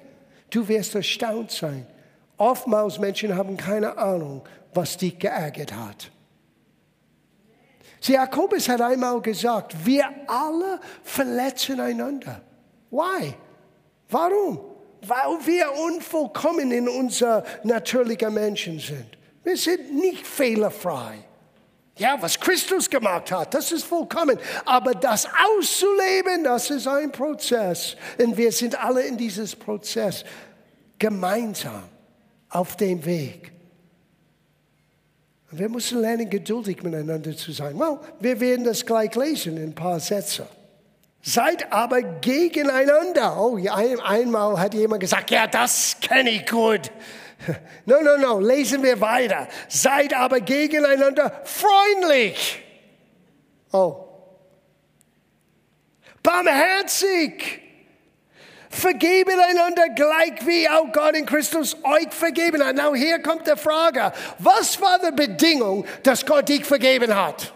Du 0.48 0.68
wirst 0.68 0.94
erstaunt 0.94 1.50
sein. 1.50 1.84
Oftmals 2.36 3.00
Menschen 3.00 3.34
haben 3.34 3.56
keine 3.56 3.98
Ahnung, 3.98 4.42
was 4.72 4.96
dich 4.96 5.18
geärgert 5.18 5.74
hat. 5.74 6.12
Sie, 8.00 8.12
Jakobus 8.12 8.68
hat 8.68 8.80
einmal 8.80 9.20
gesagt, 9.20 9.74
wir 9.84 10.04
alle 10.28 10.78
verletzen 11.02 11.80
einander. 11.80 12.42
Why? 12.92 13.34
Warum? 14.08 14.60
Weil 15.00 15.46
wir 15.46 15.72
unvollkommen 15.72 16.70
in 16.70 16.88
unser 16.88 17.42
natürlicher 17.64 18.30
Menschen 18.30 18.78
sind. 18.78 19.18
Wir 19.42 19.56
sind 19.56 19.92
nicht 19.96 20.24
fehlerfrei. 20.24 21.24
Ja, 21.96 22.16
was 22.20 22.40
Christus 22.40 22.90
gemacht 22.90 23.30
hat, 23.30 23.54
das 23.54 23.70
ist 23.70 23.84
vollkommen. 23.84 24.38
Aber 24.64 24.94
das 24.94 25.26
auszuleben, 25.26 26.42
das 26.42 26.70
ist 26.70 26.88
ein 26.88 27.12
Prozess. 27.12 27.96
Und 28.18 28.36
wir 28.36 28.50
sind 28.50 28.82
alle 28.82 29.02
in 29.02 29.16
dieses 29.16 29.54
Prozess 29.54 30.24
gemeinsam 30.98 31.84
auf 32.48 32.76
dem 32.76 33.04
Weg. 33.04 33.52
Und 35.52 35.60
wir 35.60 35.68
müssen 35.68 36.00
lernen, 36.00 36.28
geduldig 36.28 36.82
miteinander 36.82 37.36
zu 37.36 37.52
sein. 37.52 37.78
Well, 37.78 38.00
wir 38.18 38.40
werden 38.40 38.64
das 38.64 38.84
gleich 38.84 39.14
lesen 39.14 39.56
in 39.56 39.70
ein 39.70 39.74
paar 39.74 40.00
Sätzen. 40.00 40.46
Seid 41.22 41.72
aber 41.72 42.02
gegeneinander. 42.02 43.40
Oh, 43.40 43.56
einmal 43.56 44.58
hat 44.58 44.74
jemand 44.74 45.00
gesagt, 45.00 45.30
ja, 45.30 45.46
das 45.46 45.96
kenne 46.00 46.30
ich 46.30 46.46
gut. 46.46 46.90
No, 47.86 48.00
no, 48.00 48.16
no, 48.16 48.40
lesen 48.40 48.82
wir 48.82 49.00
weiter. 49.00 49.48
Seid 49.68 50.14
aber 50.14 50.40
gegeneinander 50.40 51.42
freundlich. 51.44 52.62
Oh. 53.72 54.04
Barmherzig. 56.22 57.60
Vergeben 58.70 59.38
einander 59.38 59.88
gleich 59.90 60.46
wie 60.46 60.68
auch 60.68 60.90
Gott 60.92 61.14
in 61.14 61.26
Christus 61.26 61.76
euch 61.84 62.12
vergeben 62.12 62.64
hat. 62.64 62.74
Now 62.74 62.94
hier 62.94 63.20
kommt 63.20 63.46
die 63.46 63.56
Frage. 63.56 64.12
Was 64.38 64.80
war 64.80 64.98
die 64.98 65.14
Bedingung, 65.14 65.86
dass 66.02 66.26
Gott 66.26 66.48
dich 66.48 66.64
vergeben 66.64 67.14
hat? 67.14 67.52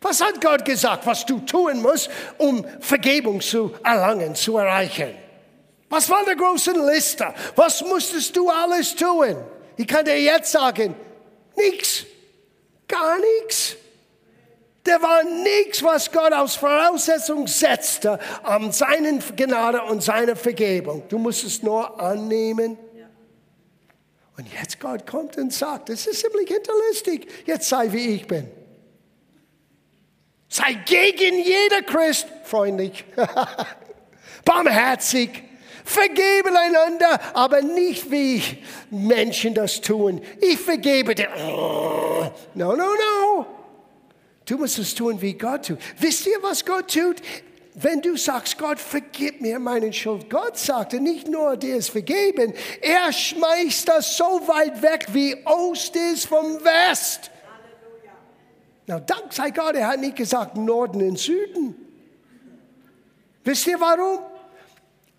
Was 0.00 0.20
hat 0.20 0.40
Gott 0.40 0.64
gesagt, 0.64 1.06
was 1.06 1.24
du 1.24 1.38
tun 1.38 1.80
musst, 1.80 2.10
um 2.38 2.66
Vergebung 2.80 3.40
zu 3.40 3.72
erlangen, 3.84 4.34
zu 4.34 4.56
erreichen? 4.56 5.21
Was 5.92 6.08
war 6.08 6.24
die 6.24 6.34
große 6.34 6.72
Liste? 6.90 7.34
Was 7.54 7.82
musstest 7.82 8.34
du 8.34 8.48
alles 8.48 8.96
tun? 8.96 9.36
Ich 9.76 9.86
kann 9.86 10.06
dir 10.06 10.18
jetzt 10.18 10.50
sagen, 10.50 10.94
nichts. 11.54 12.06
Gar 12.88 13.18
nichts. 13.18 13.76
Da 14.84 15.02
war 15.02 15.22
nichts, 15.22 15.82
was 15.82 16.10
Gott 16.10 16.32
als 16.32 16.54
Voraussetzung 16.54 17.46
setzte 17.46 18.18
an 18.42 18.72
seinen 18.72 19.22
Gnade 19.36 19.82
und 19.82 20.02
seine 20.02 20.34
Vergebung. 20.34 21.02
Du 21.10 21.18
musst 21.18 21.44
es 21.44 21.62
nur 21.62 22.00
annehmen. 22.00 22.78
Und 24.38 24.50
jetzt 24.50 24.80
Gott 24.80 25.06
kommt 25.06 25.36
und 25.36 25.52
sagt, 25.52 25.90
das 25.90 26.06
ist 26.06 26.20
ziemlich 26.20 26.48
hinterlistig. 26.48 27.28
Jetzt 27.44 27.68
sei 27.68 27.92
wie 27.92 28.14
ich 28.14 28.26
bin. 28.26 28.50
Sei 30.48 30.72
gegen 30.86 31.38
jeder 31.38 31.82
Christ 31.82 32.26
freundlich, 32.44 33.04
barmherzig, 34.46 35.51
Vergeben 35.84 36.56
einander, 36.56 37.20
aber 37.34 37.60
nicht 37.62 38.10
wie 38.10 38.42
Menschen 38.90 39.54
das 39.54 39.80
tun. 39.80 40.20
Ich 40.40 40.58
vergebe 40.58 41.14
dir. 41.14 41.28
No, 42.54 42.76
no, 42.76 42.76
no. 42.76 43.46
Du 44.44 44.58
musst 44.58 44.78
es 44.78 44.94
tun, 44.94 45.20
wie 45.20 45.34
Gott 45.34 45.66
tut. 45.66 45.78
Wisst 45.98 46.26
ihr, 46.26 46.38
was 46.42 46.64
Gott 46.64 46.92
tut? 46.92 47.16
Wenn 47.74 48.02
du 48.02 48.16
sagst, 48.16 48.58
Gott, 48.58 48.78
vergib 48.78 49.40
mir 49.40 49.58
meinen 49.58 49.92
Schuld, 49.92 50.28
Gott 50.28 50.58
sagte 50.58 51.00
nicht 51.00 51.26
nur, 51.26 51.56
dir 51.56 51.76
ist 51.76 51.88
vergeben, 51.88 52.52
er 52.82 53.10
schmeißt 53.10 53.88
das 53.88 54.16
so 54.16 54.24
weit 54.46 54.82
weg, 54.82 55.06
wie 55.12 55.34
Ost 55.46 55.96
ist 55.96 56.26
vom 56.26 56.62
West. 56.62 57.30
Na, 58.86 59.00
dank 59.00 59.32
sei 59.32 59.50
Gott, 59.50 59.74
er 59.74 59.88
hat 59.88 60.00
nicht 60.00 60.16
gesagt 60.16 60.56
Norden 60.56 61.08
und 61.08 61.18
Süden. 61.18 61.74
Wisst 63.44 63.66
ihr 63.66 63.80
warum? 63.80 64.18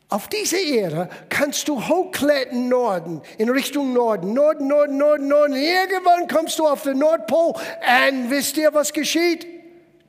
Auf 0.10 0.28
diese 0.28 0.60
Erde 0.60 1.10
kannst 1.30 1.68
du 1.68 1.82
hochklettern 1.88 2.70
Norden, 2.70 3.22
in 3.38 3.50
Richtung 3.50 3.94
Norden, 3.94 4.34
Norden, 4.34 4.68
Norden, 4.68 4.98
Norden, 4.98 5.28
Norden. 5.28 5.56
Irgendwann 5.56 6.28
kommst 6.28 6.60
du 6.60 6.68
auf 6.68 6.84
den 6.84 7.00
Nordpol 7.00 7.54
und 7.54 8.30
wisst 8.30 8.58
ihr, 8.58 8.74
was 8.74 8.94
geschieht? 8.94 9.48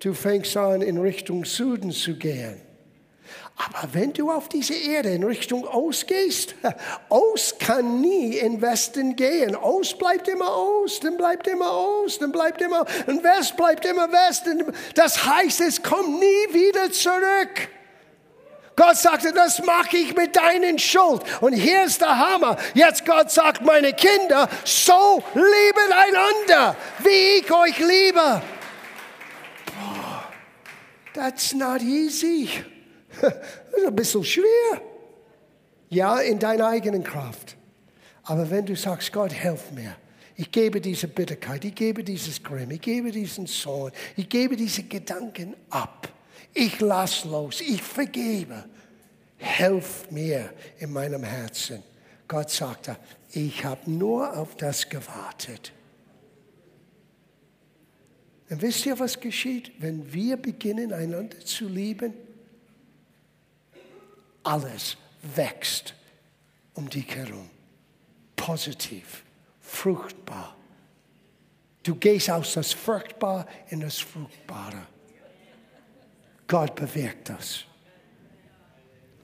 Du 0.00 0.12
fängst 0.12 0.56
an, 0.56 0.82
in 0.82 0.98
Richtung 0.98 1.44
Süden 1.46 1.90
zu 1.90 2.16
gehen. 2.16 2.60
Aber 3.56 3.88
wenn 3.94 4.12
du 4.12 4.30
auf 4.32 4.48
diese 4.48 4.74
Erde 4.74 5.10
in 5.10 5.22
Richtung 5.22 5.64
Ost 5.64 6.08
gehst, 6.08 6.56
Ost 7.08 7.60
kann 7.60 8.00
nie 8.00 8.36
in 8.36 8.60
Westen 8.60 9.14
gehen. 9.14 9.54
Ost 9.54 9.98
bleibt 9.98 10.26
immer 10.28 10.56
Ost, 10.56 11.04
dann 11.04 11.16
bleibt 11.16 11.46
immer 11.46 11.72
Ost, 11.72 12.20
dann 12.20 12.32
bleibt 12.32 12.60
immer, 12.60 12.84
und 13.06 13.22
West 13.22 13.56
bleibt 13.56 13.84
immer 13.86 14.10
West. 14.10 14.44
Das 14.96 15.24
heißt, 15.24 15.60
es 15.60 15.82
kommt 15.82 16.18
nie 16.18 16.52
wieder 16.52 16.90
zurück. 16.90 17.68
Gott 18.76 18.96
sagte, 18.96 19.32
das 19.32 19.64
mache 19.64 19.96
ich 19.96 20.16
mit 20.16 20.34
deinen 20.34 20.78
Schuld. 20.78 21.22
Und 21.40 21.52
hier 21.52 21.84
ist 21.84 22.00
der 22.00 22.18
Hammer. 22.18 22.56
Jetzt 22.74 23.04
Gott 23.04 23.30
sagt, 23.30 23.62
meine 23.62 23.92
Kinder, 23.92 24.48
so 24.64 25.22
lieben 25.34 25.92
einander, 25.92 26.76
wie 26.98 27.38
ich 27.38 27.52
euch 27.52 27.78
liebe. 27.78 28.42
Boah, 29.66 30.24
that's 31.12 31.54
not 31.54 31.82
easy. 31.82 32.48
Das 33.20 33.82
ist 33.82 33.88
ein 33.88 33.96
bisschen 33.96 34.24
schwer. 34.24 34.80
Ja, 35.88 36.20
in 36.20 36.38
deiner 36.38 36.68
eigenen 36.68 37.02
Kraft. 37.02 37.56
Aber 38.22 38.48
wenn 38.50 38.64
du 38.64 38.76
sagst, 38.76 39.12
Gott, 39.12 39.32
hilf 39.32 39.72
mir. 39.72 39.96
Ich 40.36 40.50
gebe 40.50 40.80
diese 40.80 41.08
Bitterkeit, 41.08 41.64
ich 41.64 41.74
gebe 41.74 42.02
dieses 42.02 42.42
Grimm, 42.42 42.70
ich 42.70 42.80
gebe 42.80 43.10
diesen 43.10 43.46
Sohn, 43.46 43.92
ich 44.16 44.28
gebe 44.28 44.56
diese 44.56 44.84
Gedanken 44.84 45.54
ab. 45.70 46.08
Ich 46.54 46.80
lass 46.80 47.24
los, 47.24 47.60
ich 47.60 47.82
vergebe. 47.82 48.64
Helf 49.36 50.10
mir 50.10 50.54
in 50.78 50.92
meinem 50.92 51.24
Herzen. 51.24 51.82
Gott 52.28 52.50
sagte, 52.50 52.96
ich 53.32 53.64
habe 53.64 53.90
nur 53.90 54.36
auf 54.36 54.56
das 54.56 54.88
gewartet. 54.88 55.72
Und 58.48 58.62
wisst 58.62 58.86
ihr, 58.86 58.98
was 58.98 59.18
geschieht, 59.18 59.72
wenn 59.78 60.12
wir 60.12 60.36
beginnen, 60.36 60.92
einander 60.92 61.40
zu 61.40 61.66
lieben? 61.66 62.14
Alles 64.44 64.96
wächst 65.34 65.94
um 66.74 66.88
dich 66.88 67.14
herum. 67.14 67.50
Positiv, 68.36 69.24
fruchtbar. 69.60 70.56
Du 71.82 71.96
gehst 71.96 72.30
aus 72.30 72.54
das 72.54 72.72
Fruchtbar 72.72 73.46
in 73.70 73.80
das 73.80 73.98
Fruchtbare. 73.98 74.86
Gott 76.46 76.74
bewirkt 76.74 77.30
das. 77.30 77.64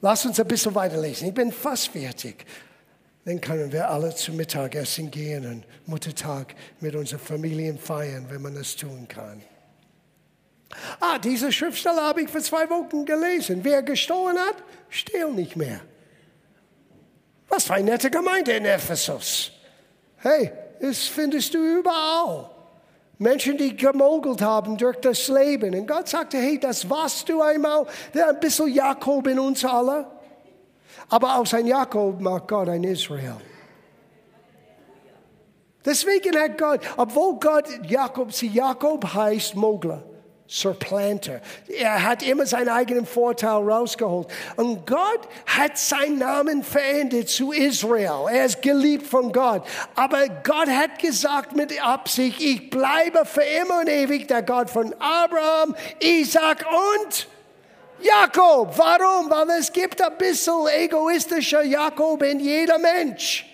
Lass 0.01 0.25
uns 0.25 0.41
ein 0.41 0.49
bisschen 0.49 0.75
weiterlesen. 0.75 1.29
Ich 1.29 1.35
bin 1.35 1.53
fast 1.53 1.89
fertig. 1.89 2.47
Dann 3.25 3.41
können 3.41 3.71
wir 3.71 3.91
alle 3.91 4.15
zum 4.15 4.37
Mittagessen 4.37 5.11
gehen 5.11 5.47
und 5.47 5.65
Muttertag 5.87 6.55
mit 6.81 6.95
unseren 6.95 7.21
Familien 7.21 7.79
feiern, 7.79 8.27
wenn 8.31 8.41
man 8.41 8.55
das 8.55 8.75
tun 8.77 9.07
kann. 9.07 9.43
Ah, 11.01 11.19
diese 11.19 11.53
Schriftstelle 11.53 12.01
habe 12.01 12.23
ich 12.23 12.31
vor 12.31 12.41
zwei 12.41 12.69
Wochen 12.71 13.05
gelesen. 13.05 13.61
Wer 13.63 13.83
gestohlen 13.83 14.39
hat, 14.39 14.57
stehl 14.89 15.31
nicht 15.33 15.57
mehr. 15.57 15.81
Was 17.49 17.65
für 17.65 17.75
eine 17.75 17.91
nette 17.91 18.11
Gemeinde 18.11 18.53
in 18.53 18.65
Ephesus. 18.65 19.53
Hey, 20.19 20.53
das 20.81 21.07
findest 21.07 21.53
du 21.53 21.59
überall. 21.59 22.51
Menschen, 23.21 23.59
die 23.59 23.77
gemogelt 23.77 24.41
haben 24.41 24.79
durch 24.79 24.97
das 24.97 25.29
Leben. 25.29 25.75
Und 25.75 25.87
Gott 25.87 26.09
sagte, 26.09 26.39
hey, 26.39 26.59
das 26.59 26.89
warst 26.89 27.29
du 27.29 27.43
einmal. 27.43 27.87
Der 28.15 28.31
ein 28.31 28.41
bisschen 28.41 28.73
Jakob 28.73 29.27
in 29.27 29.39
uns 29.39 29.63
alle. 29.63 30.07
Aber 31.11 31.37
aus 31.37 31.53
ein 31.53 31.67
Jakob 31.67 32.19
macht 32.19 32.49
Gott 32.49 32.71
ein 32.71 32.83
Israel. 32.83 33.37
Deswegen 35.85 36.35
hat 36.35 36.57
Gott, 36.57 36.81
obwohl 36.97 37.39
Gott 37.39 37.69
Jakob, 37.87 38.33
sie 38.33 38.49
Jakob 38.49 39.05
heißt 39.13 39.55
Mogler. 39.55 40.03
Supplanter. 40.53 41.41
Er 41.69 42.03
hat 42.03 42.25
immer 42.25 42.45
seinen 42.45 42.71
eigenen 42.71 43.07
Vorteil 43.07 43.71
rausgeholt. 43.71 44.27
Und 44.57 44.85
Gott 44.85 45.29
hat 45.47 45.79
seinen 45.79 46.19
Namen 46.19 46.65
verändert 46.65 47.29
zu 47.29 47.53
Israel. 47.53 48.27
Er 48.29 48.47
ist 48.47 48.61
geliebt 48.61 49.07
von 49.07 49.31
Gott. 49.31 49.63
Aber 49.95 50.27
Gott 50.43 50.67
hat 50.67 50.99
gesagt 50.99 51.55
mit 51.55 51.81
Absicht, 51.81 52.41
ich 52.41 52.69
bleibe 52.69 53.25
für 53.27 53.45
immer 53.45 53.79
und 53.79 53.89
ewig 53.89 54.27
der 54.27 54.43
Gott 54.43 54.69
von 54.69 54.93
Abraham, 54.99 55.77
Isaac 56.01 56.67
und 56.69 57.29
Jakob. 58.01 58.77
Warum? 58.77 59.31
Weil 59.31 59.61
es 59.61 59.73
gibt 59.73 60.03
ein 60.03 60.19
bisschen 60.19 60.67
egoistischer 60.67 61.63
Jakob 61.63 62.25
in 62.25 62.41
jeder 62.41 62.79
Mensch. 62.79 63.50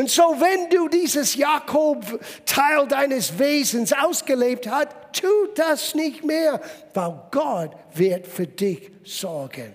Und 0.00 0.08
so, 0.08 0.34
wenn 0.38 0.70
du 0.70 0.88
dieses 0.88 1.34
Jakob-Teil 1.34 2.88
deines 2.88 3.38
Wesens 3.38 3.92
ausgelebt 3.92 4.66
hast, 4.66 4.88
tu 5.12 5.28
das 5.54 5.94
nicht 5.94 6.24
mehr, 6.24 6.58
weil 6.94 7.20
Gott 7.30 7.72
wird 7.92 8.26
für 8.26 8.46
dich 8.46 8.90
sorgen. 9.04 9.74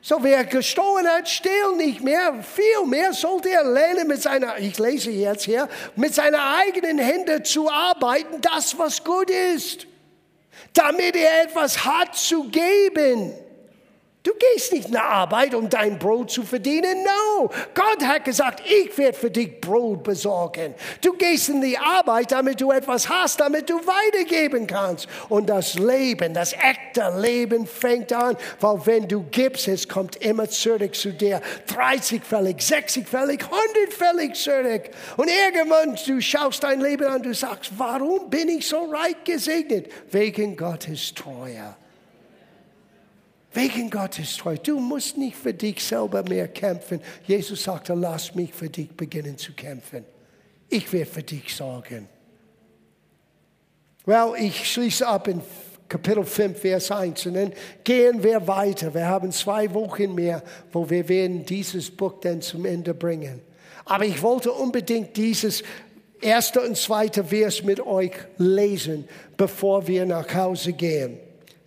So, 0.00 0.22
wer 0.22 0.44
gestohlen 0.44 1.08
hat, 1.08 1.28
stehl 1.28 1.74
nicht 1.76 2.04
mehr. 2.04 2.34
Vielmehr 2.40 3.12
sollte 3.12 3.50
er 3.50 3.64
lernen, 3.64 4.06
mit 4.06 4.22
seiner, 4.22 4.58
ich 4.58 4.78
lese 4.78 5.10
jetzt 5.10 5.42
hier, 5.42 5.68
mit 5.96 6.14
seiner 6.14 6.58
eigenen 6.58 6.98
Hände 6.98 7.42
zu 7.42 7.68
arbeiten, 7.68 8.40
das, 8.40 8.78
was 8.78 9.02
gut 9.02 9.28
ist, 9.28 9.88
damit 10.72 11.16
er 11.16 11.42
etwas 11.42 11.84
hat 11.84 12.14
zu 12.14 12.44
geben. 12.44 13.32
Du 14.26 14.32
gehst 14.34 14.72
nicht 14.72 14.90
nach 14.90 15.04
Arbeit, 15.04 15.54
um 15.54 15.68
dein 15.68 16.00
Brot 16.00 16.32
zu 16.32 16.42
verdienen. 16.42 17.04
No, 17.04 17.48
Gott 17.74 18.04
hat 18.04 18.24
gesagt, 18.24 18.60
ich 18.66 18.98
werde 18.98 19.16
für 19.16 19.30
dich 19.30 19.60
Brot 19.60 20.02
besorgen. 20.02 20.74
Du 21.00 21.12
gehst 21.12 21.48
in 21.48 21.60
die 21.60 21.78
Arbeit, 21.78 22.32
damit 22.32 22.60
du 22.60 22.72
etwas 22.72 23.08
hast, 23.08 23.38
damit 23.38 23.70
du 23.70 23.76
weitergeben 23.76 24.66
kannst. 24.66 25.06
Und 25.28 25.48
das 25.48 25.74
Leben, 25.74 26.34
das 26.34 26.54
echte 26.54 27.16
Leben 27.20 27.68
fängt 27.68 28.12
an, 28.12 28.36
weil 28.58 28.84
wenn 28.84 29.06
du 29.06 29.22
gibst, 29.30 29.68
es 29.68 29.88
kommt 29.88 30.16
immer 30.16 30.50
zurück 30.50 30.96
zu 30.96 31.12
dir. 31.12 31.40
30-fällig, 31.68 32.56
60-fällig, 32.56 33.42
100-fällig 33.44 34.32
zurück. 34.34 34.90
Und 35.16 35.30
irgendwann, 35.30 35.96
du 36.04 36.20
schaust 36.20 36.64
dein 36.64 36.80
Leben 36.80 37.06
an, 37.06 37.22
du 37.22 37.32
sagst, 37.32 37.70
warum 37.76 38.28
bin 38.28 38.48
ich 38.48 38.66
so 38.66 38.86
reich 38.86 39.22
gesegnet? 39.22 39.86
Wegen 40.10 40.56
Gottes 40.56 41.14
Treue. 41.14 41.76
Wegen 43.56 43.88
Gottes 43.88 44.36
Treue. 44.36 44.58
Du 44.58 44.78
musst 44.78 45.16
nicht 45.16 45.34
für 45.34 45.54
dich 45.54 45.82
selber 45.82 46.22
mehr 46.22 46.46
kämpfen. 46.46 47.00
Jesus 47.26 47.62
sagte, 47.62 47.94
lass 47.94 48.34
mich 48.34 48.52
für 48.52 48.68
dich 48.68 48.90
beginnen 48.90 49.38
zu 49.38 49.54
kämpfen. 49.54 50.04
Ich 50.68 50.92
werde 50.92 51.10
für 51.10 51.22
dich 51.22 51.56
sorgen. 51.56 52.06
Well, 54.04 54.34
ich 54.38 54.70
schließe 54.70 55.06
ab 55.06 55.26
in 55.28 55.40
Kapitel 55.88 56.22
5, 56.22 56.60
Vers 56.60 56.90
1 56.90 57.24
und 57.26 57.34
dann 57.34 57.52
gehen 57.82 58.22
wir 58.22 58.46
weiter. 58.46 58.92
Wir 58.92 59.06
haben 59.06 59.32
zwei 59.32 59.72
Wochen 59.72 60.14
mehr, 60.14 60.42
wo 60.70 60.90
wir 60.90 61.08
werden 61.08 61.46
dieses 61.46 61.90
Buch 61.90 62.20
dann 62.20 62.42
zum 62.42 62.66
Ende 62.66 62.92
bringen. 62.92 63.40
Aber 63.86 64.04
ich 64.04 64.20
wollte 64.20 64.52
unbedingt 64.52 65.16
dieses 65.16 65.62
erste 66.20 66.60
und 66.60 66.76
zweite 66.76 67.24
Vers 67.24 67.62
mit 67.62 67.80
euch 67.80 68.12
lesen, 68.36 69.08
bevor 69.34 69.86
wir 69.86 70.04
nach 70.04 70.34
Hause 70.34 70.74
gehen. 70.74 71.16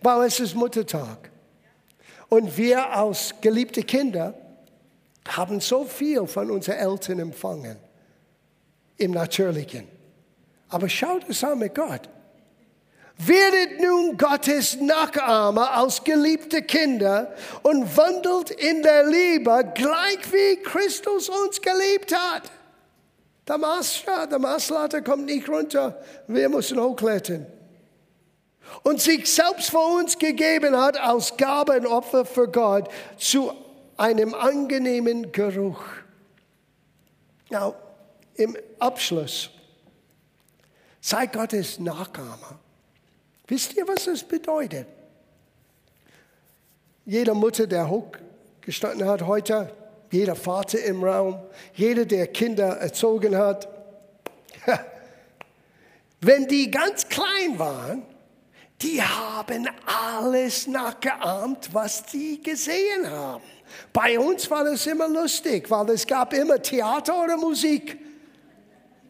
Weil 0.00 0.28
es 0.28 0.38
ist 0.38 0.54
Muttertag. 0.54 1.29
Und 2.30 2.56
wir 2.56 2.90
als 2.90 3.34
geliebte 3.40 3.82
Kinder 3.82 4.34
haben 5.28 5.60
so 5.60 5.84
viel 5.84 6.26
von 6.26 6.50
unseren 6.50 6.76
Eltern 6.76 7.18
empfangen 7.18 7.76
im 8.96 9.10
Natürlichen. 9.10 9.86
Aber 10.68 10.88
schaut 10.88 11.28
es 11.28 11.42
an 11.42 11.58
mit 11.58 11.74
Gott. 11.74 12.08
Werdet 13.18 13.80
nun 13.80 14.16
Gottes 14.16 14.80
Nachahmer 14.80 15.72
als 15.72 16.02
geliebte 16.02 16.62
Kinder 16.62 17.34
und 17.62 17.96
wandelt 17.96 18.50
in 18.52 18.82
der 18.82 19.04
Liebe, 19.06 19.72
gleich 19.74 20.32
wie 20.32 20.62
Christus 20.62 21.28
uns 21.28 21.60
geliebt 21.60 22.14
hat. 22.14 22.44
Der 23.46 23.58
Maßstab, 23.58 24.30
der 24.30 24.38
Maßlatte 24.38 25.02
kommt 25.02 25.26
nicht 25.26 25.48
runter, 25.48 26.00
wir 26.28 26.48
müssen 26.48 26.80
hochklettern 26.80 27.46
und 28.82 29.00
sich 29.00 29.30
selbst 29.30 29.70
für 29.70 29.78
uns 29.78 30.18
gegeben 30.18 30.76
hat 30.76 30.98
als 30.98 31.36
Gabe 31.36 31.72
und 31.72 31.86
Opfer 31.86 32.24
für 32.24 32.48
Gott 32.48 32.88
zu 33.16 33.52
einem 33.96 34.34
angenehmen 34.34 35.30
Geruch. 35.32 35.82
Now, 37.50 37.74
im 38.34 38.56
Abschluss, 38.78 39.50
sei 41.00 41.26
Gottes 41.26 41.78
Nachahmer. 41.78 42.58
Wisst 43.46 43.76
ihr, 43.76 43.86
was 43.86 44.04
das 44.04 44.22
bedeutet? 44.22 44.86
Jede 47.04 47.34
Mutter, 47.34 47.66
der 47.66 47.88
hochgestanden 47.88 49.08
hat 49.08 49.22
heute, 49.22 49.72
jeder 50.10 50.36
Vater 50.36 50.82
im 50.84 51.02
Raum, 51.02 51.40
jeder, 51.74 52.04
der 52.04 52.28
Kinder 52.28 52.76
erzogen 52.78 53.36
hat, 53.36 53.68
wenn 56.20 56.46
die 56.46 56.70
ganz 56.70 57.08
klein 57.08 57.58
waren, 57.58 58.02
die 58.82 59.02
haben 59.02 59.68
alles 59.84 60.66
nachgeahmt, 60.66 61.72
was 61.72 62.04
die 62.04 62.42
gesehen 62.42 63.08
haben. 63.10 63.44
Bei 63.92 64.18
uns 64.18 64.50
war 64.50 64.64
das 64.64 64.86
immer 64.86 65.08
lustig, 65.08 65.70
weil 65.70 65.90
es 65.90 66.06
gab 66.06 66.32
immer 66.32 66.60
Theater 66.60 67.22
oder 67.22 67.36
Musik. 67.36 67.98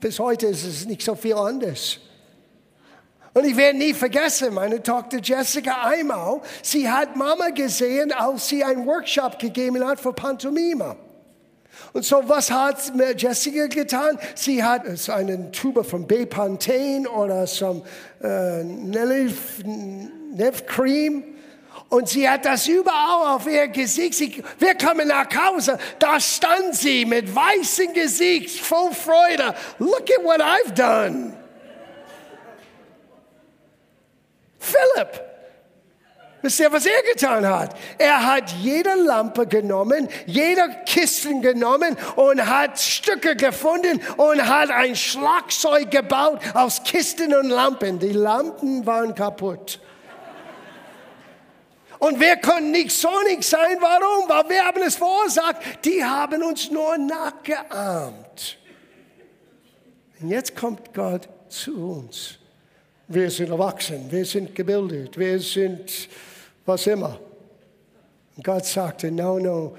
Bis 0.01 0.19
heute 0.19 0.47
ist 0.47 0.65
es 0.65 0.87
nicht 0.87 1.03
so 1.03 1.15
viel 1.15 1.35
anders. 1.35 1.99
Und 3.33 3.45
ich 3.45 3.57
werde 3.57 3.79
nie 3.79 3.95
vergessen, 3.95 4.55
meine 4.55 4.83
Tochter 4.83 5.19
Jessica 5.23 5.83
einmal, 5.85 6.41
sie 6.63 6.91
hat 6.91 7.15
Mama 7.15 7.51
gesehen, 7.51 8.13
als 8.13 8.49
sie 8.49 8.65
einen 8.65 8.87
Workshop 8.87 9.39
gegeben 9.39 9.87
hat 9.87 10.01
für 10.01 10.13
Pantomime. 10.13 10.97
Und 11.93 12.05
so, 12.05 12.23
was 12.29 12.51
hat 12.51 12.93
Jessica 13.17 13.67
getan? 13.67 14.19
Sie 14.35 14.63
hat 14.63 14.83
einen 15.09 15.53
Tube 15.53 15.85
von 15.85 16.07
Bepanthen 16.07 17.07
oder 17.07 17.47
some 17.47 17.83
äh, 18.23 18.63
Nev 18.63 20.67
Cream 20.67 21.25
und 21.89 22.09
sie 22.09 22.29
hat 22.29 22.45
das 22.45 22.69
überall 22.69 23.35
auf 23.35 23.47
ihr 23.47 23.67
Gesicht. 23.69 24.15
Sie, 24.15 24.43
wir 24.59 24.75
kommen 24.77 25.09
nach 25.09 25.29
Hause, 25.35 25.79
da 25.99 26.21
stand 26.21 26.77
sie 26.77 27.05
mit 27.05 27.35
weißem 27.35 27.93
Gesicht, 27.93 28.61
voll 28.61 28.93
Freude. 28.93 29.55
Look 29.79 30.09
at 30.11 30.25
what 30.25 30.41
I've 30.41 30.73
done. 30.73 31.35
Philipp, 34.61 35.30
wisst 36.43 36.61
ihr, 36.61 36.73
was 36.73 36.87
er 36.87 37.03
getan 37.13 37.47
hat? 37.47 37.77
Er 37.99 38.27
hat 38.27 38.51
jede 38.61 38.95
Lampe 38.95 39.47
genommen, 39.47 40.09
jede 40.27 40.63
Kisten 40.87 41.43
genommen 41.43 41.97
und 42.17 42.47
hat 42.47 42.79
Stücke 42.79 43.37
gefunden 43.37 44.01
und 44.17 44.47
hat 44.47 44.71
ein 44.71 44.97
Schlagzeug 44.97 45.91
gebaut 45.91 46.41
aus 46.55 46.83
Kisten 46.83 47.35
und 47.35 47.49
Lampen. 47.49 47.99
Die 47.99 48.13
Lampen 48.13 48.85
waren 48.87 49.15
kaputt. 49.15 49.81
Und 51.99 52.19
wir 52.19 52.37
können 52.37 52.71
nicht 52.71 52.93
sonnig 52.93 53.45
sein. 53.45 53.77
Warum? 53.79 54.29
Weil 54.29 54.49
wir 54.49 54.65
haben 54.65 54.83
es 54.83 54.97
verursacht. 54.97 55.57
Die 55.85 56.03
haben 56.03 56.43
uns 56.43 56.71
nur 56.71 56.97
nachgeahmt. 56.97 58.59
Und 60.21 60.29
jetzt 60.31 60.57
kommt 60.57 60.95
Gott 60.95 61.29
zu 61.51 61.93
uns. 61.93 62.39
Wir 63.09 63.31
sind 63.31 63.51
erwachsen, 63.51 64.07
wir 64.11 64.25
sind 64.25 64.55
gebildet, 64.55 65.19
wir 65.19 65.41
sind 65.41 66.09
was 66.67 66.87
immer. 66.87 67.19
Und 68.37 68.45
Gott 68.45 68.65
sagte, 68.65 69.11
no, 69.11 69.39
no, 69.39 69.77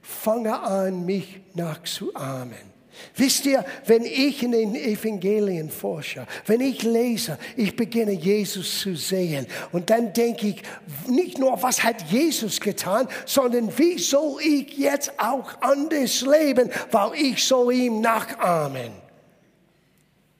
fange 0.00 0.58
an, 0.60 1.04
mich 1.04 1.40
nachzuahmen. 1.54 2.74
Wisst 3.16 3.46
ihr, 3.46 3.64
wenn 3.86 4.04
ich 4.04 4.42
in 4.42 4.52
den 4.52 4.74
Evangelien 4.74 5.68
forsche, 5.68 6.26
wenn 6.46 6.60
ich 6.60 6.82
lese, 6.82 7.38
ich 7.56 7.74
beginne 7.74 8.12
Jesus 8.12 8.80
zu 8.80 8.94
sehen 8.94 9.46
und 9.72 9.90
dann 9.90 10.12
denke 10.12 10.48
ich 10.48 10.62
nicht 11.08 11.38
nur, 11.38 11.60
was 11.62 11.82
hat 11.82 12.02
Jesus 12.10 12.60
getan, 12.60 13.08
sondern 13.26 13.76
wie 13.78 13.98
soll 13.98 14.40
ich 14.42 14.78
jetzt 14.78 15.12
auch 15.18 15.60
anders 15.60 16.22
leben, 16.22 16.70
weil 16.90 17.14
ich 17.14 17.44
soll 17.44 17.72
ihm 17.72 18.00
nachahmen. 18.00 19.03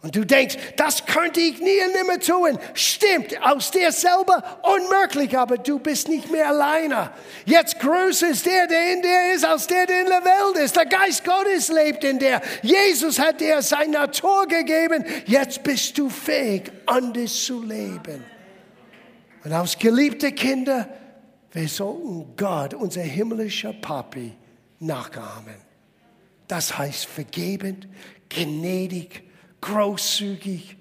Und 0.04 0.14
du 0.14 0.26
denkst, 0.26 0.58
das 0.76 1.06
könnte 1.06 1.40
ich 1.40 1.58
nie 1.60 1.80
und 1.82 1.94
nimmer 1.94 2.20
tun. 2.20 2.58
Stimmt, 2.74 3.42
aus 3.42 3.70
dir 3.70 3.90
selber 3.90 4.60
unmöglich, 4.62 5.36
aber 5.36 5.56
du 5.56 5.78
bist 5.78 6.10
nicht 6.10 6.30
mehr 6.30 6.48
alleine. 6.48 7.10
Jetzt 7.46 7.80
größer 7.80 8.28
ist 8.28 8.44
der, 8.44 8.66
der 8.66 8.92
in 8.92 9.00
dir 9.00 9.34
ist, 9.34 9.46
als 9.46 9.66
der, 9.66 9.86
der 9.86 10.02
in 10.02 10.08
der 10.08 10.22
Welt 10.22 10.62
ist. 10.62 10.76
Der 10.76 10.84
Geist 10.84 11.24
Gottes 11.24 11.68
lebt 11.70 12.04
in 12.04 12.18
dir. 12.18 12.42
Jesus 12.60 13.18
hat 13.18 13.40
dir 13.40 13.62
seine 13.62 13.92
Natur 13.92 14.46
gegeben. 14.46 15.06
Jetzt 15.24 15.62
bist 15.62 15.96
du 15.96 16.10
fähig, 16.10 16.70
anders 16.84 17.32
zu 17.46 17.62
leben. 17.62 18.26
Und 19.42 19.52
als 19.54 19.78
geliebte 19.78 20.32
Kinder, 20.32 20.86
wir 21.50 21.66
sollten 21.66 22.36
Gott, 22.36 22.74
unser 22.74 23.00
himmlischer 23.00 23.72
Papi, 23.72 24.34
nachahmen. 24.80 25.56
Das 26.46 26.76
heißt 26.76 27.06
vergebend, 27.06 27.88
gnädig, 28.28 29.23
großzügig. 29.64 30.76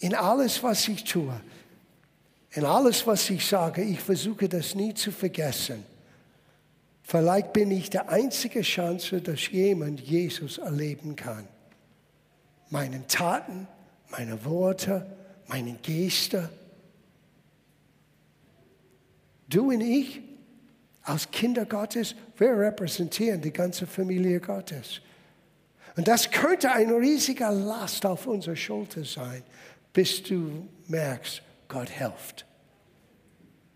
In 0.00 0.14
alles, 0.14 0.62
was 0.62 0.86
ich 0.88 1.04
tue, 1.04 1.40
in 2.50 2.64
alles, 2.64 3.06
was 3.06 3.30
ich 3.30 3.46
sage, 3.46 3.82
ich 3.82 4.00
versuche 4.00 4.48
das 4.48 4.74
nie 4.74 4.92
zu 4.92 5.12
vergessen. 5.12 5.84
Vielleicht 7.02 7.52
bin 7.52 7.70
ich 7.70 7.90
der 7.90 8.08
einzige 8.08 8.62
Chance, 8.62 9.20
dass 9.20 9.48
jemand 9.50 10.00
Jesus 10.00 10.58
erleben 10.58 11.16
kann. 11.16 11.46
Meinen 12.70 13.06
Taten, 13.06 13.68
meine 14.10 14.44
Worte, 14.44 15.06
meine 15.46 15.74
Geste. 15.74 16.50
Du 19.48 19.70
und 19.70 19.80
ich 19.80 20.20
als 21.02 21.30
Kinder 21.30 21.66
Gottes, 21.66 22.14
wir 22.36 22.56
repräsentieren 22.56 23.40
die 23.40 23.52
ganze 23.52 23.86
Familie 23.86 24.40
Gottes. 24.40 25.00
Und 25.96 26.08
das 26.08 26.30
könnte 26.30 26.72
ein 26.72 26.90
riesiger 26.90 27.52
Last 27.52 28.04
auf 28.04 28.26
unserer 28.26 28.56
Schulter 28.56 29.04
sein, 29.04 29.42
bis 29.92 30.22
du 30.22 30.68
merkst, 30.88 31.42
Gott 31.68 31.88
hilft. 31.88 32.46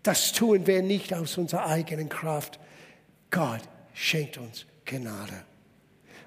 Das 0.03 0.31
tun 0.31 0.65
wir 0.67 0.81
nicht 0.81 1.13
aus 1.13 1.37
unserer 1.37 1.65
eigenen 1.65 2.09
Kraft. 2.09 2.59
Gott 3.31 3.61
schenkt 3.93 4.37
uns 4.37 4.65
Gnade. 4.85 5.43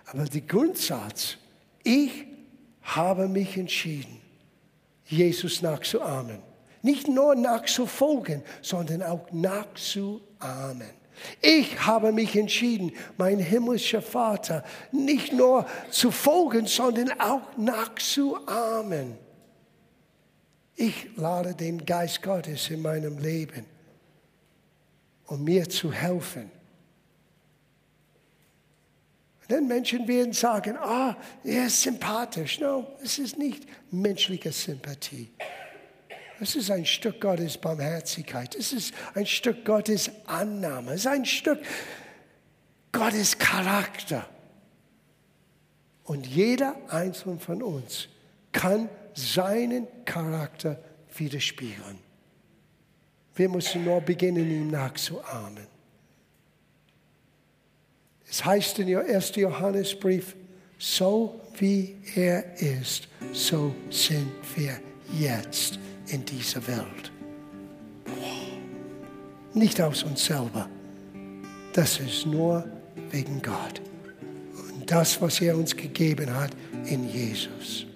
Aber 0.06 0.24
der 0.24 0.40
Grundsatz, 0.42 1.36
ich 1.82 2.26
habe 2.82 3.28
mich 3.28 3.56
entschieden, 3.56 4.20
Jesus 5.06 5.62
nachzuahmen. 5.62 6.38
Nicht 6.82 7.06
nur 7.08 7.34
nachzufolgen, 7.34 8.42
sondern 8.60 9.02
auch 9.02 9.30
nachzuahmen. 9.30 10.90
Ich 11.40 11.86
habe 11.86 12.12
mich 12.12 12.36
entschieden, 12.36 12.92
mein 13.16 13.38
himmlischer 13.38 14.02
Vater 14.02 14.64
nicht 14.90 15.32
nur 15.32 15.66
zu 15.90 16.10
folgen, 16.10 16.66
sondern 16.66 17.20
auch 17.20 17.56
nachzuahmen. 17.56 19.18
Ich 20.76 21.08
lade 21.16 21.54
den 21.54 21.84
Geist 21.84 22.22
Gottes 22.22 22.70
in 22.70 22.82
meinem 22.82 23.18
Leben, 23.18 23.66
um 25.26 25.44
mir 25.44 25.68
zu 25.68 25.92
helfen. 25.92 26.50
Und 29.42 29.50
dann 29.50 29.66
Menschen 29.66 30.08
werden 30.08 30.32
sagen, 30.32 30.76
ah, 30.78 31.16
er 31.44 31.66
ist 31.66 31.82
sympathisch. 31.82 32.60
No, 32.60 32.86
es 33.02 33.18
ist 33.18 33.38
nicht 33.38 33.66
menschliche 33.90 34.50
Sympathie. 34.50 35.30
Es 36.42 36.56
ist 36.56 36.72
ein 36.72 36.84
Stück 36.84 37.20
Gottes 37.20 37.56
Barmherzigkeit. 37.56 38.56
Es 38.56 38.72
ist 38.72 38.92
ein 39.14 39.26
Stück 39.26 39.64
Gottes 39.64 40.10
Annahme. 40.26 40.94
Es 40.94 41.02
ist 41.02 41.06
ein 41.06 41.24
Stück 41.24 41.60
Gottes 42.90 43.38
Charakter. 43.38 44.28
Und 46.02 46.26
jeder 46.26 46.74
einzelne 46.88 47.38
von 47.38 47.62
uns 47.62 48.08
kann 48.50 48.88
seinen 49.14 49.86
Charakter 50.04 50.82
widerspiegeln. 51.14 52.00
Wir 53.36 53.48
müssen 53.48 53.84
nur 53.84 54.00
beginnen, 54.00 54.50
ihm 54.50 54.68
nachzuahmen. 54.68 55.68
Es 58.28 58.44
heißt 58.44 58.80
in 58.80 58.88
der 58.88 59.04
1. 59.04 59.36
Johannesbrief, 59.36 60.34
so 60.76 61.40
wie 61.58 61.94
er 62.16 62.56
ist, 62.60 63.06
so 63.32 63.72
sind 63.90 64.32
wir 64.56 64.80
jetzt 65.12 65.78
in 66.08 66.24
dieser 66.24 66.66
Welt. 66.66 67.12
Nicht 69.54 69.80
aus 69.80 70.02
uns 70.02 70.24
selber. 70.24 70.68
Das 71.74 72.00
ist 72.00 72.26
nur 72.26 72.64
wegen 73.10 73.40
Gott. 73.42 73.80
Und 74.74 74.90
das, 74.90 75.20
was 75.20 75.40
er 75.40 75.56
uns 75.56 75.76
gegeben 75.76 76.34
hat 76.34 76.50
in 76.86 77.08
Jesus. 77.08 77.86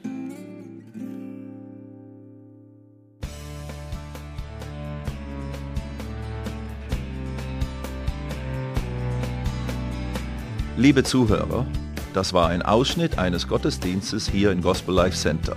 Liebe 10.78 11.02
Zuhörer, 11.02 11.66
das 12.12 12.34
war 12.34 12.50
ein 12.50 12.60
Ausschnitt 12.60 13.18
eines 13.18 13.48
Gottesdienstes 13.48 14.28
hier 14.28 14.52
im 14.52 14.60
Gospel 14.60 14.94
Life 14.94 15.16
Center. 15.16 15.56